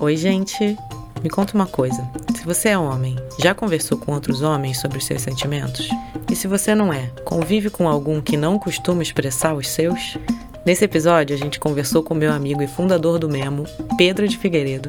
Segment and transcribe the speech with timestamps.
[0.00, 0.78] Oi, gente.
[1.22, 2.02] Me conta uma coisa.
[2.34, 5.90] Se você é homem, já conversou com outros homens sobre os seus sentimentos?
[6.32, 10.16] E se você não é, convive com algum que não costuma expressar os seus?
[10.64, 13.66] Nesse episódio, a gente conversou com meu amigo e fundador do Memo,
[13.98, 14.88] Pedro de Figueiredo,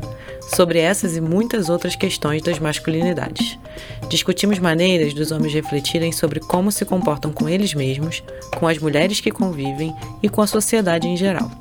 [0.55, 3.59] sobre essas e muitas outras questões das masculinidades.
[4.07, 8.23] Discutimos maneiras dos homens refletirem sobre como se comportam com eles mesmos,
[8.57, 9.93] com as mulheres que convivem
[10.23, 11.51] e com a sociedade em geral.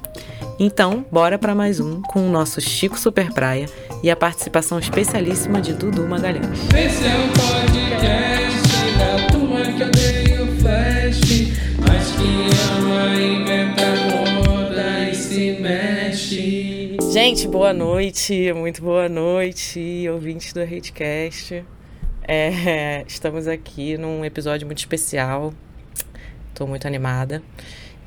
[0.62, 3.64] Então, bora para mais um com o nosso Chico Super Praia
[4.02, 6.58] e a participação especialíssima de Dudu Magalhães.
[6.76, 11.18] Esse é podcast da turma que odeia o flash,
[11.78, 13.96] mas que ama inventar
[14.44, 16.96] moda e se mexe.
[17.10, 21.64] Gente, boa noite, muito boa noite, ouvintes do Hatecast.
[22.28, 25.54] É, estamos aqui num episódio muito especial,
[26.52, 27.42] estou muito animada.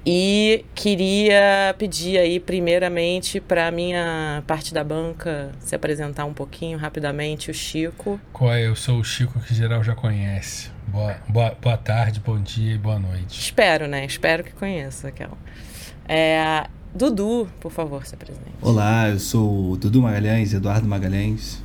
[0.05, 7.49] E queria pedir aí, primeiramente, para minha parte da banca se apresentar um pouquinho rapidamente,
[7.49, 8.19] o Chico.
[8.33, 8.67] Qual é?
[8.67, 10.69] Eu sou o Chico que geral já conhece.
[10.87, 13.39] Boa, boa, boa tarde, bom dia e boa noite.
[13.39, 14.05] Espero, né?
[14.05, 15.37] Espero que conheça, aquela.
[16.05, 18.41] É, Dudu, por favor, se apresente.
[18.61, 21.62] Olá, eu sou o Dudu Magalhães, Eduardo Magalhães.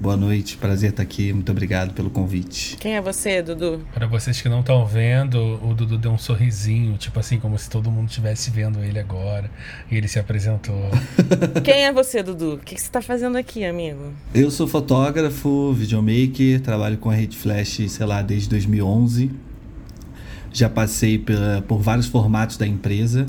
[0.00, 1.30] Boa noite, prazer estar aqui.
[1.30, 2.74] Muito obrigado pelo convite.
[2.78, 3.82] Quem é você, Dudu?
[3.92, 7.68] Para vocês que não estão vendo, o Dudu deu um sorrisinho, tipo assim, como se
[7.68, 9.50] todo mundo estivesse vendo ele agora.
[9.90, 10.90] E ele se apresentou.
[11.62, 12.54] Quem é você, Dudu?
[12.54, 14.14] O que você está fazendo aqui, amigo?
[14.34, 19.30] Eu sou fotógrafo, videomaker, trabalho com a Rede Flash, sei lá, desde 2011.
[20.50, 21.22] Já passei
[21.68, 23.26] por vários formatos da empresa.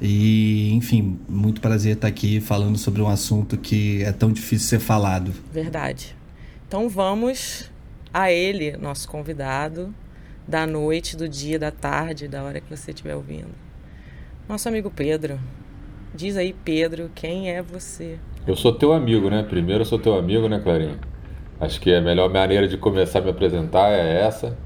[0.00, 4.78] E, enfim, muito prazer estar aqui falando sobre um assunto que é tão difícil ser
[4.78, 5.32] falado.
[5.52, 6.14] Verdade.
[6.66, 7.70] Então vamos
[8.12, 9.92] a ele, nosso convidado,
[10.46, 13.50] da noite, do dia, da tarde, da hora que você estiver ouvindo.
[14.48, 15.38] Nosso amigo Pedro.
[16.14, 18.18] Diz aí, Pedro, quem é você?
[18.46, 19.42] Eu sou teu amigo, né?
[19.42, 20.98] Primeiro eu sou teu amigo, né, Clarinha?
[21.60, 24.56] Acho que a melhor maneira de começar a me apresentar é essa.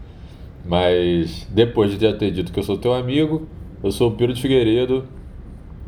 [0.64, 3.48] Mas depois de ter dito que eu sou teu amigo,
[3.82, 5.09] eu sou o Pedro de Figueiredo,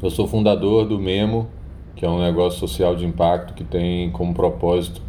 [0.04, 1.48] eu sou fundador do Memo,
[1.97, 5.00] que é um negócio social de impacto que tem como propósito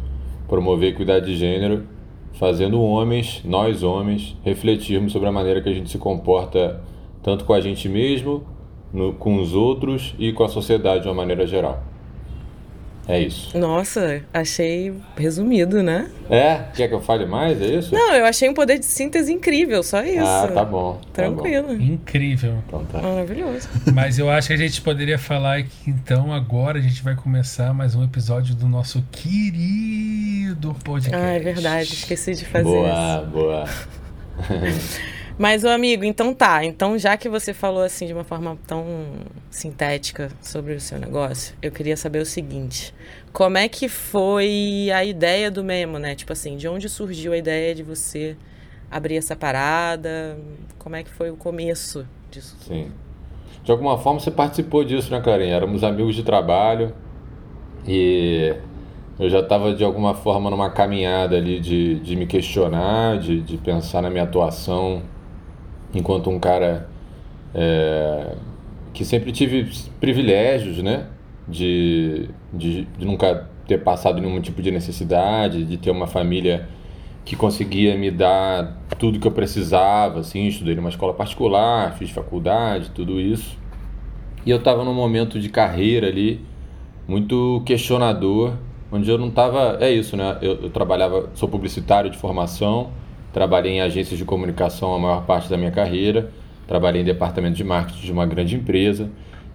[0.48, 1.84] promover equidade de gênero,
[2.32, 6.80] fazendo homens, nós homens, refletirmos sobre a maneira que a gente se comporta
[7.22, 8.44] tanto com a gente mesmo,
[8.92, 11.82] no- com os outros e com a sociedade de uma maneira geral.
[13.08, 13.56] É isso.
[13.56, 16.10] Nossa, achei resumido, né?
[16.28, 16.64] É?
[16.74, 17.60] Quer que eu fale mais?
[17.62, 17.94] É isso?
[17.94, 20.26] Não, eu achei um poder de síntese incrível, só isso.
[20.26, 20.94] Ah, tá bom.
[21.12, 21.72] tá Tranquilo.
[21.74, 22.54] Incrível.
[22.68, 22.82] bom.
[22.82, 23.00] Então tá.
[23.00, 23.68] Maravilhoso.
[23.94, 27.72] Mas eu acho que a gente poderia falar que então agora a gente vai começar
[27.72, 31.14] mais um episódio do nosso querido podcast.
[31.16, 33.30] Ah, é verdade, esqueci de fazer boa, isso.
[33.30, 33.64] boa.
[35.38, 36.64] Mas, ô amigo, então tá.
[36.64, 38.86] Então, já que você falou assim de uma forma tão
[39.50, 42.94] sintética sobre o seu negócio, eu queria saber o seguinte:
[43.32, 46.14] como é que foi a ideia do Memo, né?
[46.14, 48.34] Tipo assim, de onde surgiu a ideia de você
[48.90, 50.38] abrir essa parada?
[50.78, 52.56] Como é que foi o começo disso?
[52.60, 52.90] Sim.
[53.62, 55.54] De alguma forma você participou disso, né, Clarinha?
[55.54, 56.94] Éramos amigos de trabalho
[57.86, 58.54] e
[59.18, 63.58] eu já estava de alguma forma numa caminhada ali de, de me questionar, de, de
[63.58, 65.02] pensar na minha atuação
[65.96, 66.88] enquanto um cara
[67.54, 68.34] é,
[68.92, 69.70] que sempre tive
[70.00, 71.06] privilégios, né?
[71.48, 76.68] De, de, de nunca ter passado nenhum tipo de necessidade, de ter uma família
[77.24, 82.90] que conseguia me dar tudo que eu precisava, assim, estudei numa escola particular, fiz faculdade,
[82.90, 83.58] tudo isso.
[84.44, 86.40] E eu estava num momento de carreira ali
[87.08, 88.54] muito questionador,
[88.90, 90.38] onde eu não estava, é isso, né?
[90.40, 92.90] Eu, eu trabalhava, sou publicitário de formação,
[93.36, 96.30] trabalhei em agências de comunicação a maior parte da minha carreira,
[96.66, 99.10] trabalhei em departamento de marketing de uma grande empresa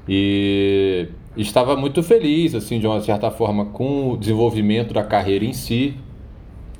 [0.07, 5.51] e estava muito feliz, assim, de uma certa forma, com o desenvolvimento da carreira em
[5.51, 5.95] si,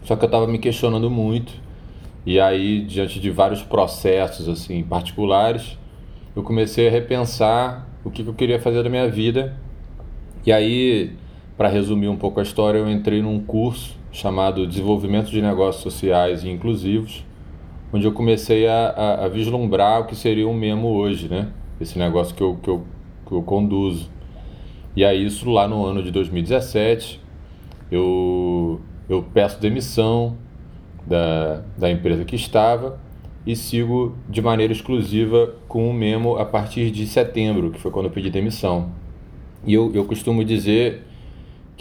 [0.03, 1.51] só que eu estava me questionando muito.
[2.23, 5.79] E aí, diante de vários processos assim particulares,
[6.35, 9.57] eu comecei a repensar o que, eu queria fazer da minha vida.
[10.45, 11.13] E aí,
[11.57, 16.43] para resumir um pouco a história, eu entrei num curso chamado Desenvolvimento de Negócios Sociais
[16.43, 17.25] e Inclusivos,
[17.93, 21.49] onde eu comecei a, a, a vislumbrar o que seria um memo hoje, né?
[21.79, 22.83] Esse negócio que eu, que, eu,
[23.25, 24.09] que eu conduzo.
[24.95, 27.21] E aí, isso lá no ano de 2017,
[27.89, 30.37] eu, eu peço demissão
[31.07, 32.99] da, da empresa que estava
[33.45, 38.05] e sigo de maneira exclusiva com o Memo a partir de setembro, que foi quando
[38.05, 38.91] eu pedi demissão.
[39.65, 41.03] E eu, eu costumo dizer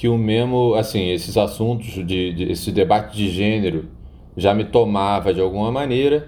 [0.00, 3.90] que o Memo, assim, esses assuntos, de, de, esse debate de gênero
[4.34, 6.26] já me tomava de alguma maneira,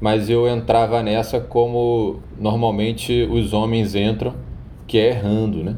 [0.00, 4.32] mas eu entrava nessa como normalmente os homens entram,
[4.86, 5.76] que é errando, né?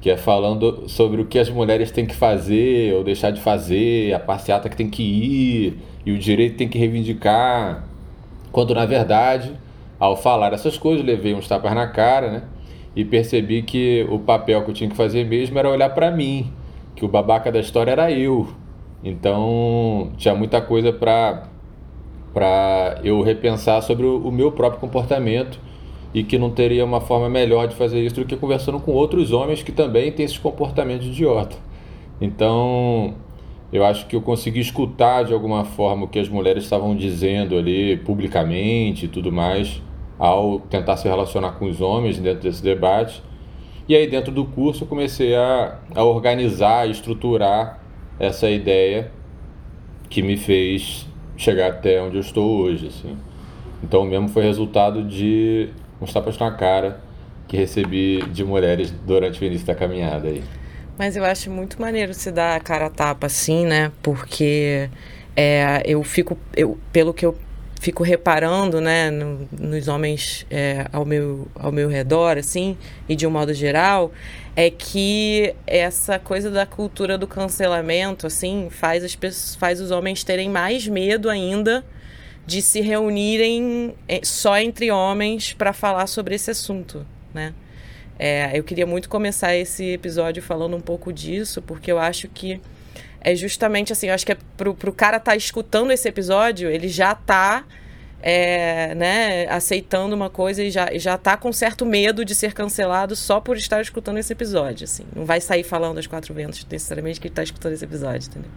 [0.00, 4.14] que é falando sobre o que as mulheres têm que fazer ou deixar de fazer,
[4.14, 7.84] a passeata que tem que ir e o direito tem que reivindicar,
[8.50, 9.52] quando na verdade,
[10.00, 12.42] ao falar essas coisas, levei uns tapas na cara, né?
[12.96, 16.50] E percebi que o papel que eu tinha que fazer mesmo era olhar para mim,
[16.98, 18.48] que o babaca da história era eu.
[19.04, 21.44] Então, tinha muita coisa para
[22.34, 25.58] para eu repensar sobre o, o meu próprio comportamento
[26.12, 29.32] e que não teria uma forma melhor de fazer isso do que conversando com outros
[29.32, 31.56] homens que também têm esses comportamentos de idiota.
[32.20, 33.14] Então,
[33.72, 37.56] eu acho que eu consegui escutar de alguma forma o que as mulheres estavam dizendo
[37.56, 39.82] ali publicamente e tudo mais,
[40.18, 43.22] ao tentar se relacionar com os homens dentro desse debate.
[43.88, 47.80] E aí, dentro do curso, eu comecei a, a organizar, estruturar
[48.20, 49.10] essa ideia
[50.10, 51.06] que me fez
[51.38, 52.88] chegar até onde eu estou hoje.
[52.88, 53.16] Assim.
[53.82, 55.70] Então, mesmo foi resultado de
[56.02, 57.00] uns tapas na cara
[57.46, 60.42] que recebi de mulheres durante o início da caminhada aí.
[60.98, 63.90] Mas eu acho muito maneiro se dar a cara a tapa assim, né?
[64.02, 64.90] Porque
[65.34, 67.34] é, eu fico, eu, pelo que eu
[67.80, 72.76] fico reparando, né, no, nos homens é, ao, meu, ao meu redor, assim,
[73.08, 74.12] e de um modo geral,
[74.56, 80.24] é que essa coisa da cultura do cancelamento, assim, faz, as pessoas, faz os homens
[80.24, 81.84] terem mais medo ainda
[82.46, 87.54] de se reunirem é, só entre homens para falar sobre esse assunto, né?
[88.18, 92.60] É, eu queria muito começar esse episódio falando um pouco disso, porque eu acho que
[93.20, 96.70] é justamente assim, eu acho que é pro, pro cara estar tá escutando esse episódio,
[96.70, 97.64] ele já tá
[98.22, 103.14] é, né, aceitando uma coisa e já, já tá com certo medo de ser cancelado
[103.14, 105.04] só por estar escutando esse episódio, assim.
[105.14, 108.50] Não vai sair falando aos quatro ventos necessariamente que ele tá escutando esse episódio, entendeu?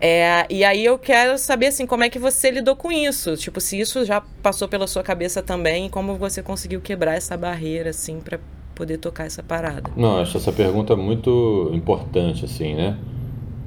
[0.00, 3.60] É, e aí eu quero saber assim como é que você lidou com isso, tipo
[3.60, 7.90] se isso já passou pela sua cabeça também, e como você conseguiu quebrar essa barreira
[7.90, 8.40] assim para
[8.74, 9.90] poder tocar essa parada.
[9.94, 12.96] Não, acho essa pergunta muito importante assim, né?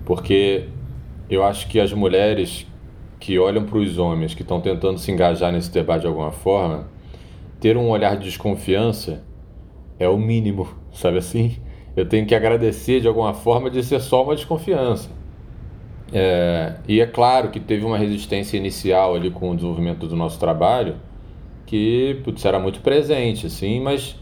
[0.05, 0.65] Porque
[1.29, 2.67] eu acho que as mulheres
[3.19, 6.87] que olham para os homens que estão tentando se engajar nesse debate de alguma forma,
[7.59, 9.23] ter um olhar de desconfiança
[9.97, 11.57] é o mínimo, sabe assim?
[11.95, 15.09] Eu tenho que agradecer de alguma forma de ser só uma desconfiança
[16.15, 20.39] é, e é claro que teve uma resistência inicial ali com o desenvolvimento do nosso
[20.39, 20.97] trabalho
[21.65, 24.15] que putz, era muito presente, assim, mas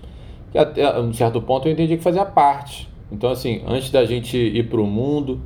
[0.56, 2.90] até um certo ponto eu entendi que fazia parte.
[3.12, 5.42] Então, assim, antes da gente ir para o mundo,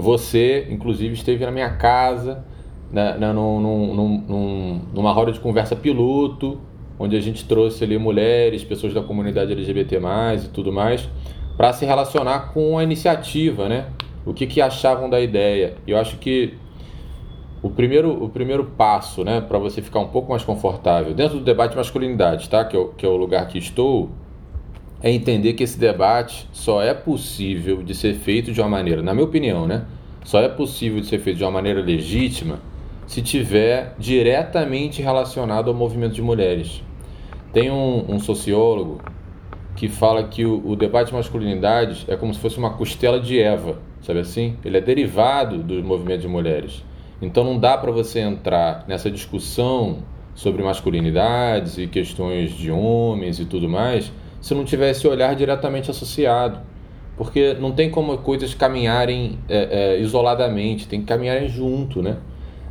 [0.00, 2.44] você, inclusive, esteve na minha casa,
[2.92, 6.60] né, né, num, num, num, numa roda de conversa piloto,
[6.98, 9.96] onde a gente trouxe ali mulheres, pessoas da comunidade LGBT+,
[10.44, 11.08] e tudo mais,
[11.56, 13.86] para se relacionar com a iniciativa, né?
[14.24, 15.74] o que, que achavam da ideia.
[15.86, 16.54] Eu acho que
[17.62, 21.44] o primeiro, o primeiro passo, né, para você ficar um pouco mais confortável dentro do
[21.44, 24.10] debate de masculinidade, tá, que é, que é o lugar que estou,
[25.02, 29.14] é entender que esse debate só é possível de ser feito de uma maneira, na
[29.14, 29.84] minha opinião, né,
[30.24, 32.60] só é possível de ser feito de uma maneira legítima
[33.06, 36.82] se tiver diretamente relacionado ao movimento de mulheres.
[37.52, 39.00] Tem um, um sociólogo
[39.74, 43.40] que fala que o, o debate de masculinidade é como se fosse uma costela de
[43.40, 44.56] Eva sabe assim?
[44.64, 46.84] Ele é derivado do movimento de mulheres.
[47.20, 49.98] Então não dá para você entrar nessa discussão
[50.34, 55.90] sobre masculinidades e questões de homens e tudo mais se não tiver esse olhar diretamente
[55.90, 56.60] associado.
[57.16, 62.18] Porque não tem como coisas caminharem é, é, isoladamente, tem que caminharem junto, né?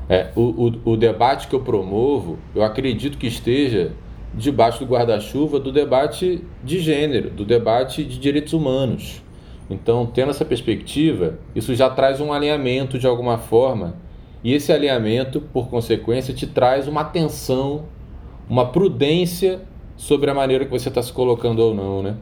[0.10, 3.92] É, o, o, o debate que eu promovo, eu acredito que esteja
[4.34, 9.22] debaixo do guarda-chuva do debate de gênero, do debate de direitos humanos.
[9.70, 13.96] Então, tendo essa perspectiva, isso já traz um alinhamento de alguma forma,
[14.44, 17.86] e esse alinhamento, por consequência, te traz uma atenção,
[18.50, 19.62] uma prudência
[19.98, 22.16] sobre a maneira que você está se colocando ou não, né?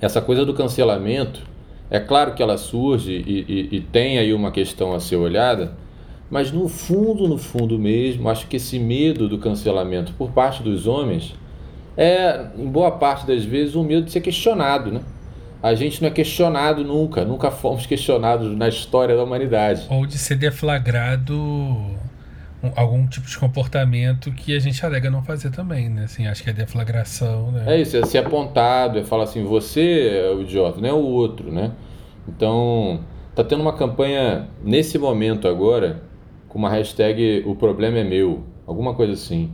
[0.00, 1.42] Essa coisa do cancelamento,
[1.90, 5.76] é claro que ela surge e, e, e tem aí uma questão a ser olhada,
[6.30, 10.86] mas no fundo, no fundo mesmo, acho que esse medo do cancelamento por parte dos
[10.86, 11.34] homens
[11.96, 15.00] é, em boa parte das vezes, um medo de ser questionado, né?
[15.62, 19.86] a gente não é questionado nunca, nunca fomos questionados na história da humanidade.
[19.90, 21.34] Ou de ser deflagrado
[22.76, 26.04] algum tipo de comportamento que a gente alega não fazer também, né?
[26.04, 27.64] Assim, acho que é deflagração, né?
[27.66, 31.02] É isso, é ser apontado, é falar assim, você é o idiota, não é o
[31.02, 31.72] outro, né?
[32.28, 33.00] Então,
[33.34, 36.02] tá tendo uma campanha nesse momento agora
[36.48, 39.52] com uma hashtag o problema é meu, alguma coisa assim,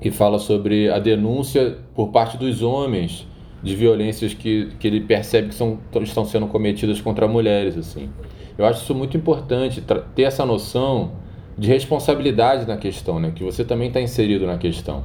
[0.00, 3.26] que fala sobre a denúncia por parte dos homens
[3.62, 7.76] de violências que, que ele percebe que são, estão sendo cometidas contra mulheres.
[7.76, 8.10] assim.
[8.56, 9.82] Eu acho isso muito importante,
[10.14, 11.12] ter essa noção
[11.56, 13.32] de responsabilidade na questão, né?
[13.34, 15.04] que você também está inserido na questão.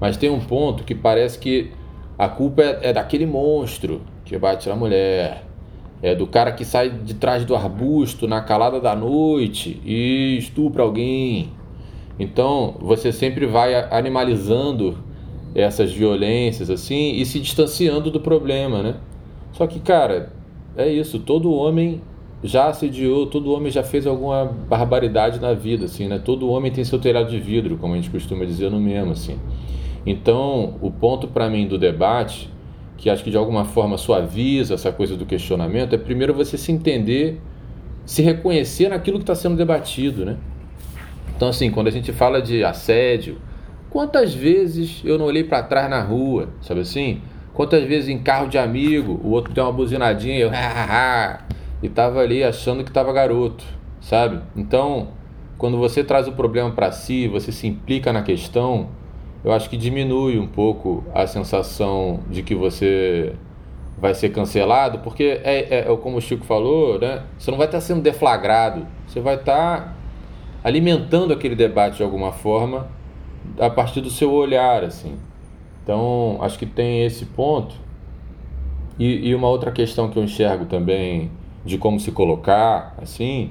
[0.00, 1.72] Mas tem um ponto que parece que
[2.16, 5.44] a culpa é, é daquele monstro que bate na mulher.
[6.00, 10.82] É do cara que sai de trás do arbusto na calada da noite e estupra
[10.82, 11.50] alguém.
[12.18, 14.98] Então, você sempre vai animalizando
[15.54, 18.94] essas violências assim e se distanciando do problema, né?
[19.52, 20.32] Só que, cara,
[20.76, 22.00] é isso, todo homem
[22.42, 26.20] já assediou, todo homem já fez alguma barbaridade na vida, assim, né?
[26.24, 29.38] Todo homem tem seu telhado de vidro, como a gente costuma dizer no mesmo, assim.
[30.06, 32.50] Então, o ponto para mim do debate,
[32.96, 36.70] que acho que de alguma forma suaviza essa coisa do questionamento, é primeiro você se
[36.70, 37.40] entender,
[38.06, 40.36] se reconhecer naquilo que está sendo debatido, né?
[41.36, 43.38] Então, assim, quando a gente fala de assédio,
[43.90, 47.20] quantas vezes eu não olhei para trás na rua, sabe assim?
[47.52, 50.50] Quantas vezes em carro de amigo, o outro deu uma buzinadinha eu,
[51.82, 53.64] e tava ali achando que tava garoto,
[54.00, 54.40] sabe?
[54.56, 55.08] Então,
[55.56, 58.88] quando você traz o problema para si, você se implica na questão,
[59.44, 63.34] eu acho que diminui um pouco a sensação de que você
[64.00, 67.22] vai ser cancelado, porque é, é, é como o Chico falou, né?
[67.38, 69.96] Você não vai estar sendo deflagrado, você vai estar
[70.62, 72.88] alimentando aquele debate de alguma forma
[73.58, 75.16] a partir do seu olhar, assim.
[75.82, 77.74] Então, acho que tem esse ponto.
[78.98, 81.30] E, e uma outra questão que eu enxergo também
[81.64, 83.50] de como se colocar, assim,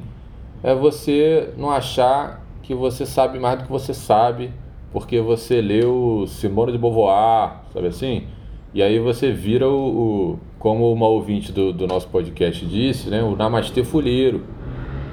[0.63, 4.51] é você não achar que você sabe mais do que você sabe
[4.91, 8.23] porque você leu Simone de Beauvoir, sabe assim?
[8.73, 13.23] E aí você vira o, o como uma ouvinte do, do, nosso podcast disse, né?
[13.23, 14.43] O namastê fuleiro.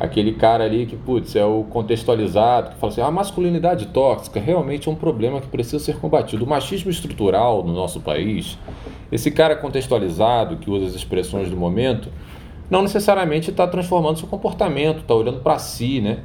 [0.01, 4.89] Aquele cara ali que, putz, é o contextualizado, que fala assim, a masculinidade tóxica realmente
[4.89, 6.45] é um problema que precisa ser combatido.
[6.45, 8.59] O machismo estrutural no nosso país,
[9.13, 12.09] esse cara contextualizado, que usa as expressões do momento,
[12.71, 16.21] não necessariamente está transformando seu comportamento, está olhando para si, né?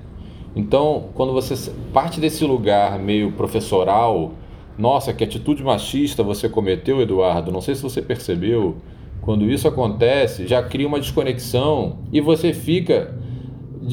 [0.55, 4.31] Então, quando você parte desse lugar meio professoral,
[4.77, 8.77] nossa, que atitude machista você cometeu, Eduardo, não sei se você percebeu,
[9.21, 13.13] quando isso acontece, já cria uma desconexão e você fica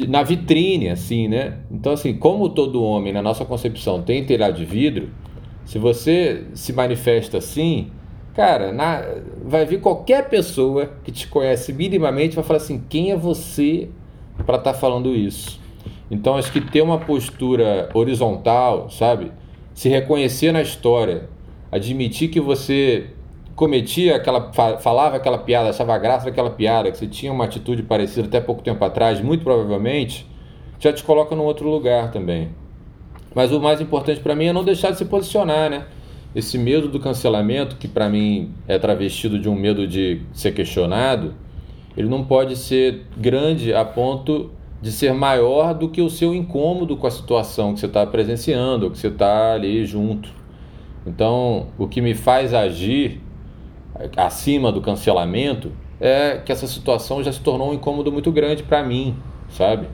[0.08, 1.58] na vitrine, assim, né?
[1.70, 5.10] Então, assim, como todo homem, na nossa concepção, tem telhado de vidro,
[5.64, 7.90] se você se manifesta assim,
[8.36, 9.02] cara, na,
[9.42, 13.88] vai vir qualquer pessoa que te conhece minimamente vai falar assim: quem é você
[14.44, 15.58] para estar tá falando isso?
[16.10, 19.32] Então acho que ter uma postura horizontal, sabe?
[19.72, 21.28] Se reconhecer na história,
[21.72, 23.06] admitir que você
[23.56, 28.26] cometia aquela falava aquela piada, achava graça daquela piada, que você tinha uma atitude parecida
[28.26, 30.26] até pouco tempo atrás, muito provavelmente,
[30.78, 32.50] já te coloca num outro lugar também.
[33.34, 35.86] Mas o mais importante para mim é não deixar de se posicionar, né?
[36.36, 41.32] Esse medo do cancelamento, que para mim é travestido de um medo de ser questionado,
[41.96, 44.50] ele não pode ser grande a ponto
[44.82, 48.90] de ser maior do que o seu incômodo com a situação que você está presenciando,
[48.90, 50.28] que você está ali junto.
[51.06, 53.22] Então, o que me faz agir
[54.14, 58.84] acima do cancelamento é que essa situação já se tornou um incômodo muito grande para
[58.84, 59.16] mim,
[59.48, 59.88] sabe?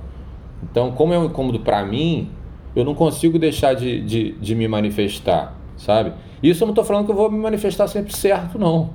[0.61, 2.31] Então, como é um incômodo para mim,
[2.75, 6.13] eu não consigo deixar de, de, de me manifestar, sabe?
[6.43, 8.91] Isso eu não estou falando que eu vou me manifestar sempre certo, não.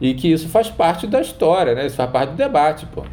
[0.00, 1.86] E que isso faz parte da história, né?
[1.86, 3.04] Isso faz parte do debate, pô.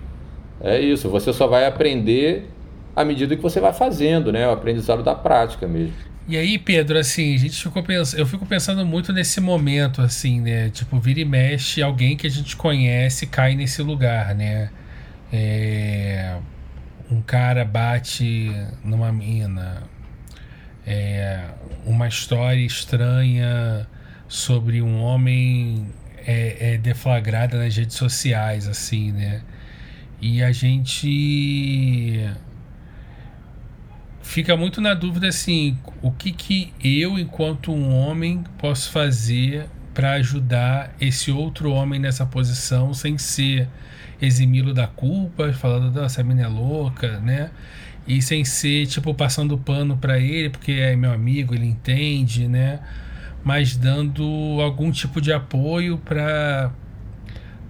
[0.60, 2.50] É isso, você só vai aprender
[2.96, 4.48] à medida que você vai fazendo, né?
[4.48, 5.94] O aprendizado da prática mesmo.
[6.27, 10.41] E aí, Pedro, assim, a gente ficou pensando, eu fico pensando muito nesse momento, assim,
[10.41, 10.70] né?
[10.70, 14.70] Tipo, vira e mexe, alguém que a gente conhece cai nesse lugar, né?
[15.32, 16.38] É,
[17.10, 18.51] um cara bate
[18.84, 19.84] numa mina,
[20.88, 21.44] é,
[21.86, 23.86] uma história estranha
[24.25, 25.88] sobre um homem
[26.25, 29.41] é, é deflagrada nas redes sociais, assim, né?
[30.22, 32.25] E a gente
[34.22, 40.13] fica muito na dúvida assim, o que que eu enquanto um homem posso fazer para
[40.13, 43.67] ajudar esse outro homem nessa posição sem ser
[44.22, 47.51] eximi-lo da culpa, falando essa mina é louca, né?
[48.08, 52.80] E sem ser tipo passando pano para ele porque é meu amigo, ele entende, né?
[53.44, 54.24] Mas dando
[54.62, 56.72] algum tipo de apoio para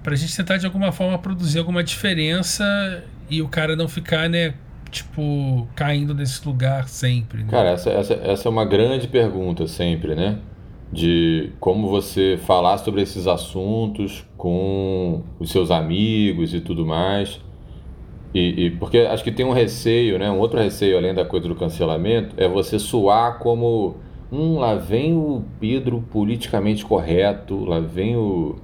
[0.04, 4.30] para a gente tentar de alguma forma produzir alguma diferença e o cara não ficar,
[4.30, 4.54] né,
[4.90, 7.44] tipo, caindo nesse lugar sempre.
[7.44, 7.50] Né?
[7.50, 10.40] Cara, essa, essa, essa é uma grande pergunta sempre, né?
[10.92, 17.42] De como você falar sobre esses assuntos com os seus amigos e tudo mais.
[18.34, 20.30] E, e, porque acho que tem um receio, né?
[20.30, 23.96] Um outro receio além da coisa do cancelamento é você suar como
[24.32, 28.58] hum, lá vem o Pedro politicamente correto, lá vem o,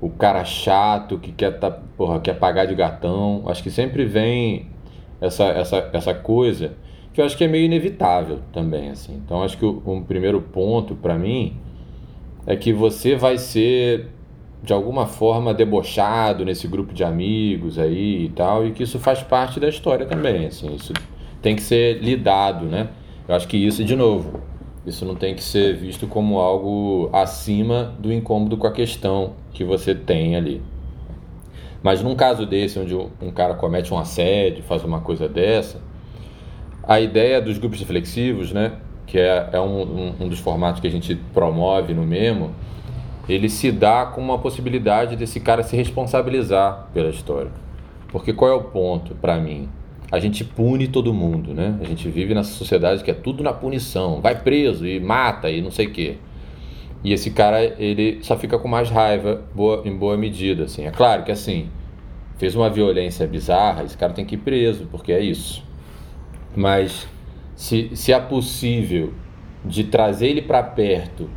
[0.00, 3.42] o cara chato que quer tá, porra, quer pagar de gatão.
[3.46, 4.68] Acho que sempre vem
[5.20, 6.72] essa, essa, essa coisa
[7.12, 9.20] que eu acho que é meio inevitável também, assim.
[9.24, 11.56] Então acho que o, um primeiro ponto para mim
[12.46, 14.08] é que você vai ser
[14.62, 19.22] de alguma forma debochado nesse grupo de amigos aí e tal, e que isso faz
[19.22, 20.92] parte da história também, assim, isso
[21.40, 22.88] tem que ser lidado, né?
[23.26, 24.40] Eu acho que isso, de novo,
[24.84, 29.64] isso não tem que ser visto como algo acima do incômodo com a questão que
[29.64, 30.62] você tem ali.
[31.82, 35.80] Mas num caso desse, onde um cara comete um assédio, faz uma coisa dessa,
[36.82, 38.72] a ideia dos grupos reflexivos, né,
[39.06, 42.50] que é, é um, um, um dos formatos que a gente promove no Memo,
[43.30, 47.50] ele se dá com uma possibilidade desse cara se responsabilizar pela história.
[48.08, 49.68] Porque qual é o ponto para mim?
[50.10, 51.78] A gente pune todo mundo, né?
[51.80, 55.62] A gente vive nessa sociedade que é tudo na punição, vai preso e mata e
[55.62, 56.16] não sei o quê.
[57.04, 60.86] E esse cara, ele só fica com mais raiva boa, em boa medida, assim.
[60.86, 61.68] É claro que, assim,
[62.36, 65.64] fez uma violência bizarra, esse cara tem que ir preso, porque é isso.
[66.54, 67.06] Mas
[67.54, 69.12] se, se é possível
[69.64, 71.30] de trazer ele para perto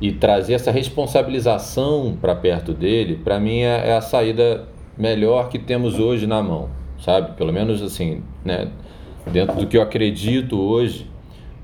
[0.00, 5.58] e trazer essa responsabilização para perto dele, para mim é, é, a saída melhor que
[5.58, 6.68] temos hoje na mão,
[7.00, 7.36] sabe?
[7.36, 8.68] Pelo menos assim, né?
[9.30, 11.08] Dentro do que eu acredito hoje,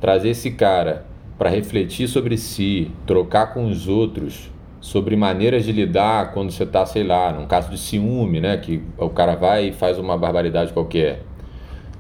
[0.00, 1.06] trazer esse cara
[1.38, 6.84] para refletir sobre si, trocar com os outros sobre maneiras de lidar quando você está,
[6.84, 8.56] sei lá, num caso de ciúme, né?
[8.56, 11.22] Que o cara vai e faz uma barbaridade qualquer.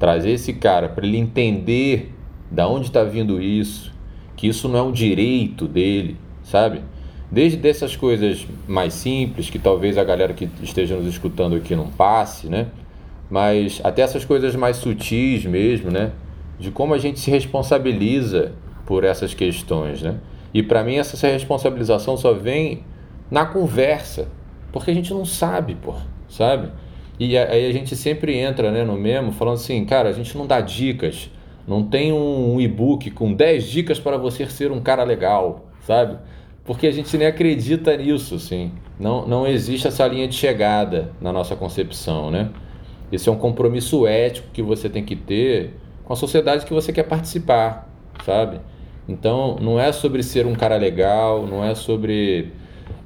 [0.00, 2.12] Trazer esse cara para ele entender
[2.50, 3.91] da onde está vindo isso,
[4.36, 6.80] que isso não é um direito dele, sabe?
[7.30, 11.88] Desde dessas coisas mais simples, que talvez a galera que esteja nos escutando aqui não
[11.88, 12.66] passe, né?
[13.30, 16.12] Mas até essas coisas mais sutis mesmo, né?
[16.58, 18.52] De como a gente se responsabiliza
[18.84, 20.16] por essas questões, né?
[20.52, 22.84] E para mim essa responsabilização só vem
[23.30, 24.28] na conversa,
[24.70, 25.94] porque a gente não sabe, pô,
[26.28, 26.68] sabe?
[27.18, 30.46] E aí a gente sempre entra né, no mesmo falando assim, cara, a gente não
[30.46, 31.30] dá dicas,
[31.66, 36.18] não tem um e-book com 10 dicas para você ser um cara legal, sabe?
[36.64, 38.72] Porque a gente nem acredita nisso, assim.
[38.98, 42.50] Não, não existe essa linha de chegada na nossa concepção, né?
[43.10, 46.92] Esse é um compromisso ético que você tem que ter com a sociedade que você
[46.92, 47.88] quer participar,
[48.24, 48.60] sabe?
[49.08, 52.52] Então, não é sobre ser um cara legal, não é sobre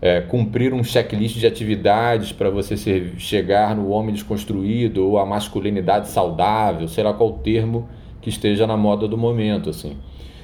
[0.01, 5.27] é, cumprir um checklist de atividades para você ser, chegar no homem desconstruído ou a
[5.27, 7.89] masculinidade saudável, sei lá qual termo
[8.27, 9.97] que esteja na moda do momento, assim.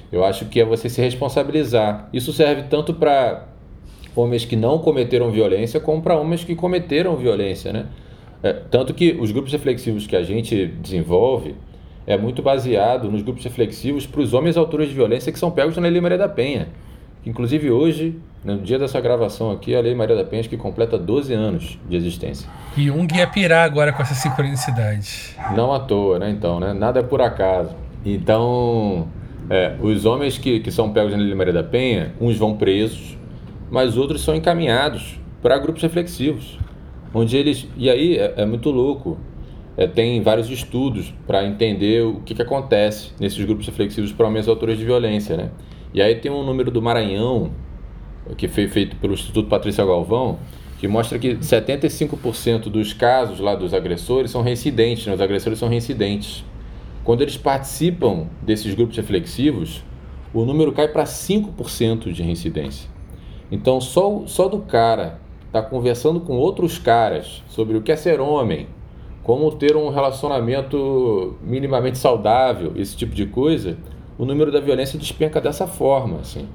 [0.09, 2.07] Eu acho que é você se responsabilizar.
[2.13, 3.45] Isso serve tanto para
[4.15, 7.87] homens que não cometeram violência como para homens que cometeram violência, né?
[8.41, 11.55] É, tanto que os grupos reflexivos que a gente desenvolve
[12.07, 15.75] é muito baseado nos grupos reflexivos para os homens autores de violência que são pegos
[15.75, 16.69] na Lei Maria da Penha.
[17.25, 21.33] Inclusive hoje, no dia dessa gravação aqui, a Lei Maria da Penha que completa 12
[21.33, 22.49] anos de existência.
[22.75, 25.35] E Jung ia pirar agora com essa sincronicidade.
[25.55, 26.29] Não à toa, né?
[26.29, 26.73] Então, né?
[26.73, 27.73] Nada é por acaso.
[28.05, 29.07] Então,
[29.49, 33.17] é, os homens que, que são pegos na Lei Maria da Penha, uns vão presos,
[33.71, 36.59] mas outros são encaminhados para grupos reflexivos.
[37.13, 37.67] Onde eles.
[37.77, 39.17] E aí é, é muito louco.
[39.77, 44.47] É, tem vários estudos para entender o que, que acontece nesses grupos reflexivos para homens
[44.47, 45.49] autores de violência, né?
[45.93, 47.51] E aí tem um número do Maranhão,
[48.37, 50.39] que foi feito pelo Instituto Patrícia Galvão,
[50.79, 55.13] que mostra que 75% dos casos lá dos agressores são reincidentes, né?
[55.13, 56.43] os agressores são reincidentes.
[57.03, 59.83] Quando eles participam desses grupos reflexivos,
[60.33, 62.89] o número cai para 5% de reincidência.
[63.51, 67.95] Então, só, só do cara estar tá conversando com outros caras sobre o que é
[67.95, 68.67] ser homem,
[69.21, 73.77] como ter um relacionamento minimamente saudável, esse tipo de coisa,
[74.17, 76.47] o número da violência despenca dessa forma, assim.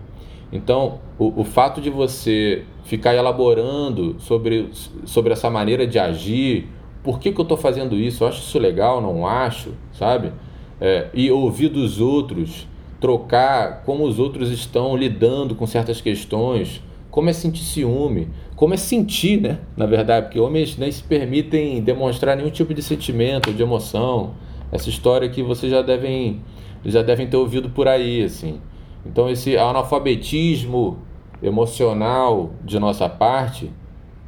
[0.52, 4.70] Então, o, o fato de você ficar elaborando sobre,
[5.04, 6.68] sobre essa maneira de agir,
[7.02, 8.24] por que, que eu estou fazendo isso?
[8.24, 10.32] Eu acho isso legal, não acho, sabe?
[10.80, 12.66] É, e ouvir dos outros,
[13.00, 18.76] trocar como os outros estão lidando com certas questões, como é sentir ciúme, como é
[18.76, 19.58] sentir, né?
[19.76, 24.34] Na verdade, porque homens nem se permitem demonstrar nenhum tipo de sentimento, de emoção.
[24.70, 26.40] Essa história que vocês já devem
[26.84, 28.60] já devem ter ouvido por aí, assim.
[29.04, 30.98] Então esse analfabetismo
[31.42, 33.70] emocional de nossa parte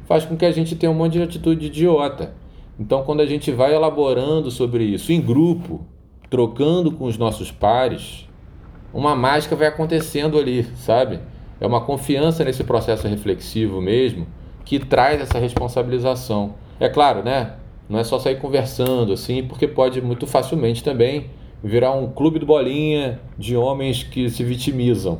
[0.05, 2.33] faz com que a gente tenha um monte de atitude idiota.
[2.79, 5.85] Então quando a gente vai elaborando sobre isso em grupo,
[6.29, 8.27] trocando com os nossos pares,
[8.93, 11.19] uma mágica vai acontecendo ali, sabe?
[11.59, 14.25] É uma confiança nesse processo reflexivo mesmo
[14.65, 16.55] que traz essa responsabilização.
[16.79, 17.53] É claro, né?
[17.87, 21.29] Não é só sair conversando assim, porque pode muito facilmente também
[21.63, 25.19] virar um clube do bolinha de homens que se vitimizam.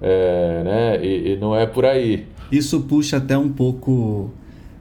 [0.00, 1.04] É, né?
[1.04, 2.26] E, e, não é por aí.
[2.50, 4.30] Isso puxa até um pouco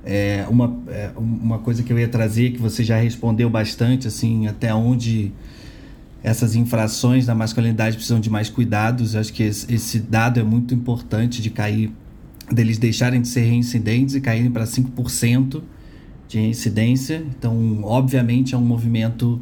[0.05, 4.47] é, uma, é, uma coisa que eu ia trazer, que você já respondeu bastante, assim,
[4.47, 5.31] até onde
[6.23, 9.13] essas infrações da masculinidade precisam de mais cuidados.
[9.13, 11.91] Eu acho que esse, esse dado é muito importante de cair
[12.51, 15.61] deles deixarem de ser reincidentes e caírem para 5%
[16.27, 17.23] de reincidência.
[17.37, 19.39] Então, obviamente, é um movimento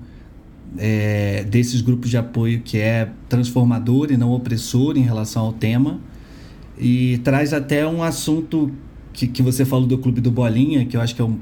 [0.78, 6.00] é, desses grupos de apoio que é transformador e não opressor em relação ao tema.
[6.78, 8.72] E traz até um assunto
[9.14, 11.40] que, que você falou do Clube do Bolinha, que eu acho que é um,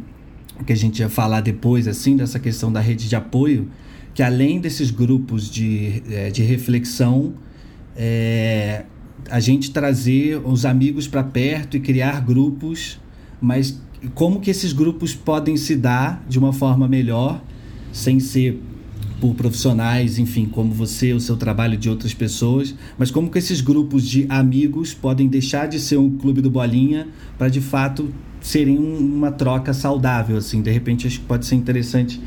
[0.65, 3.69] que a gente ia falar depois, assim, dessa questão da rede de apoio,
[4.13, 7.33] que além desses grupos de, é, de reflexão,
[7.97, 8.85] é,
[9.29, 12.99] a gente trazer os amigos para perto e criar grupos,
[13.41, 13.81] mas
[14.13, 17.43] como que esses grupos podem se dar de uma forma melhor,
[17.91, 18.61] sem ser
[19.19, 23.61] por profissionais, enfim, como você, o seu trabalho de outras pessoas, mas como que esses
[23.61, 28.09] grupos de amigos podem deixar de ser um clube do bolinha para de fato
[28.41, 32.21] serem uma troca saudável, assim, de repente acho que pode ser interessante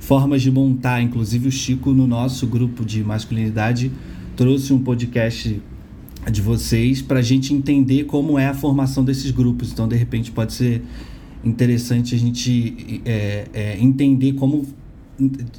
[0.00, 3.90] formas de montar, inclusive o Chico no nosso grupo de masculinidade
[4.36, 5.62] trouxe um podcast
[6.30, 10.30] de vocês para a gente entender como é a formação desses grupos, então de repente
[10.30, 10.82] pode ser
[11.44, 14.66] interessante a gente é, é, entender como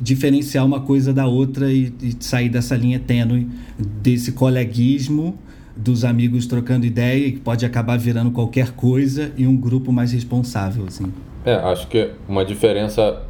[0.01, 5.37] diferenciar uma coisa da outra e, e, sair dessa linha tênue desse coleguismo
[5.75, 10.85] dos amigos trocando ideia que pode acabar virando qualquer coisa e um grupo mais responsável
[10.85, 11.11] assim.
[11.45, 13.23] É, acho que uma diferença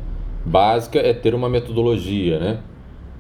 [0.46, 2.60] básica é ter uma metodologia, né?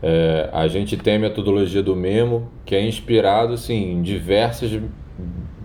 [0.01, 4.81] É, a gente tem a metodologia do Memo, que é inspirado assim, em diversas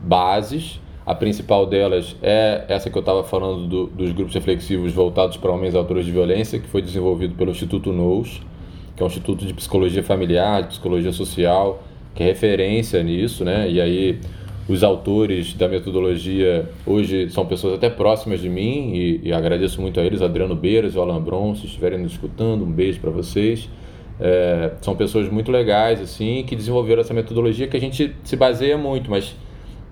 [0.04, 5.38] bases a principal delas é essa que eu estava falando do, dos grupos reflexivos voltados
[5.38, 8.42] para homens autores de violência, que foi desenvolvido pelo Instituto NOUS,
[8.94, 11.82] que é um instituto de psicologia familiar, de psicologia social,
[12.14, 13.70] que é referência nisso, né?
[13.70, 14.20] E aí
[14.68, 19.98] os autores da metodologia hoje são pessoas até próximas de mim e, e agradeço muito
[19.98, 23.66] a eles, Adriano Beiras e Alan Bron, se estiverem nos escutando, um beijo para vocês.
[24.20, 28.76] É, são pessoas muito legais assim que desenvolveram essa metodologia que a gente se baseia
[28.76, 29.34] muito, mas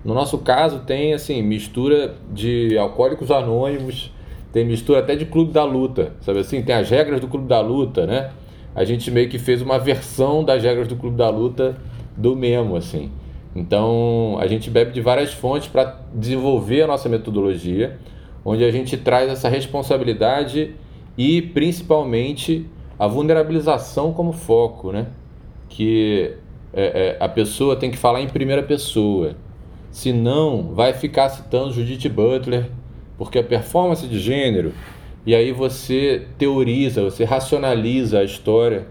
[0.03, 4.11] no nosso caso, tem assim mistura de alcoólicos anônimos,
[4.53, 6.61] tem mistura até de clube da luta, sabe assim?
[6.61, 8.31] Tem as regras do clube da luta, né?
[8.73, 11.75] A gente meio que fez uma versão das regras do clube da luta
[12.15, 13.11] do mesmo, assim.
[13.55, 17.97] Então, a gente bebe de várias fontes para desenvolver a nossa metodologia,
[18.45, 20.75] onde a gente traz essa responsabilidade
[21.17, 22.65] e principalmente
[22.99, 25.07] a vulnerabilização como foco, né?
[25.69, 26.35] Que
[26.73, 29.35] é, é, a pessoa tem que falar em primeira pessoa.
[29.97, 32.69] Senão, vai ficar citando Judith Butler,
[33.17, 34.71] porque a performance de gênero,
[35.25, 38.85] e aí você teoriza, você racionaliza a história,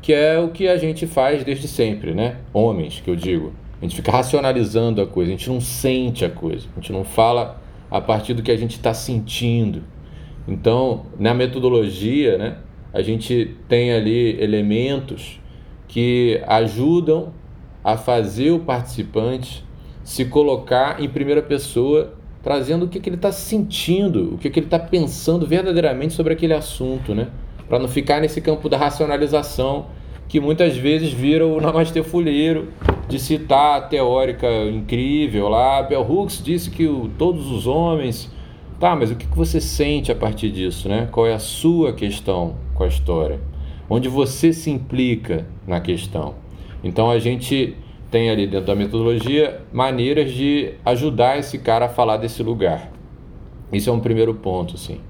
[0.00, 2.36] que é o que a gente faz desde sempre, né?
[2.52, 3.52] Homens, que eu digo.
[3.80, 7.02] A gente fica racionalizando a coisa, a gente não sente a coisa, a gente não
[7.02, 9.82] fala a partir do que a gente está sentindo.
[10.46, 12.58] Então, na metodologia, né,
[12.92, 15.40] a gente tem ali elementos
[15.88, 17.34] que ajudam
[17.82, 19.64] a fazer o participante
[20.04, 24.58] se colocar em primeira pessoa, trazendo o que, que ele está sentindo, o que, que
[24.58, 27.28] ele está pensando verdadeiramente sobre aquele assunto, né?
[27.68, 29.86] Para não ficar nesse campo da racionalização
[30.28, 32.68] que muitas vezes vira o Namastê Folheiro
[33.06, 35.82] de citar a teórica incrível lá.
[35.82, 38.32] Bell Hooks disse que o, todos os homens.
[38.80, 41.06] Tá, mas o que, que você sente a partir disso, né?
[41.12, 43.40] Qual é a sua questão com a história?
[43.88, 46.34] Onde você se implica na questão?
[46.82, 47.76] Então a gente
[48.12, 52.92] tem ali dentro da metodologia maneiras de ajudar esse cara a falar desse lugar.
[53.72, 55.00] Isso é um primeiro ponto, assim.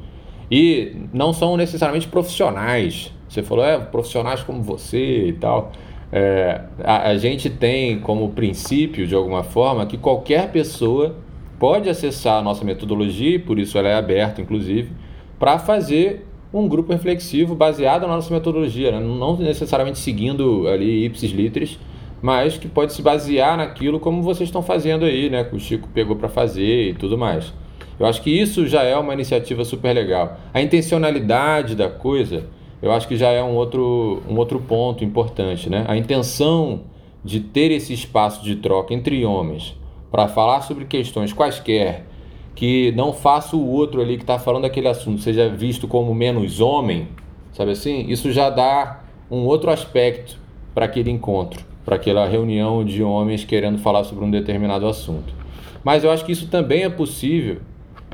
[0.49, 3.13] E não são necessariamente profissionais.
[3.29, 5.73] Você falou, é, profissionais como você e tal.
[6.13, 11.17] É, a, a gente tem como princípio, de alguma forma, que qualquer pessoa
[11.59, 14.93] pode acessar a nossa metodologia, e por isso ela é aberta, inclusive,
[15.39, 19.01] para fazer um grupo reflexivo baseado na nossa metodologia, né?
[19.01, 21.79] não necessariamente seguindo ali ipsis literis,
[22.23, 25.43] mas que pode se basear naquilo como vocês estão fazendo aí, né?
[25.43, 27.53] Que o Chico pegou para fazer e tudo mais.
[27.99, 30.39] Eu acho que isso já é uma iniciativa super legal.
[30.55, 32.47] A intencionalidade da coisa,
[32.81, 35.85] eu acho que já é um outro, um outro ponto importante, né?
[35.89, 36.83] A intenção
[37.25, 39.77] de ter esse espaço de troca entre homens
[40.11, 42.07] para falar sobre questões quaisquer
[42.55, 46.61] que não faça o outro ali que está falando aquele assunto seja visto como menos
[46.61, 47.09] homem,
[47.53, 48.07] sabe assim?
[48.09, 50.39] Isso já dá um outro aspecto
[50.75, 55.35] para aquele encontro para aquela reunião de homens querendo falar sobre um determinado assunto.
[55.83, 57.59] Mas eu acho que isso também é possível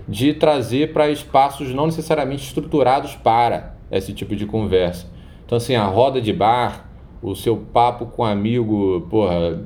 [0.08, 5.06] de trazer para espaços não necessariamente estruturados para esse tipo de conversa.
[5.44, 6.88] Então, assim, a roda de bar,
[7.22, 9.60] o seu papo com um amigo, porra,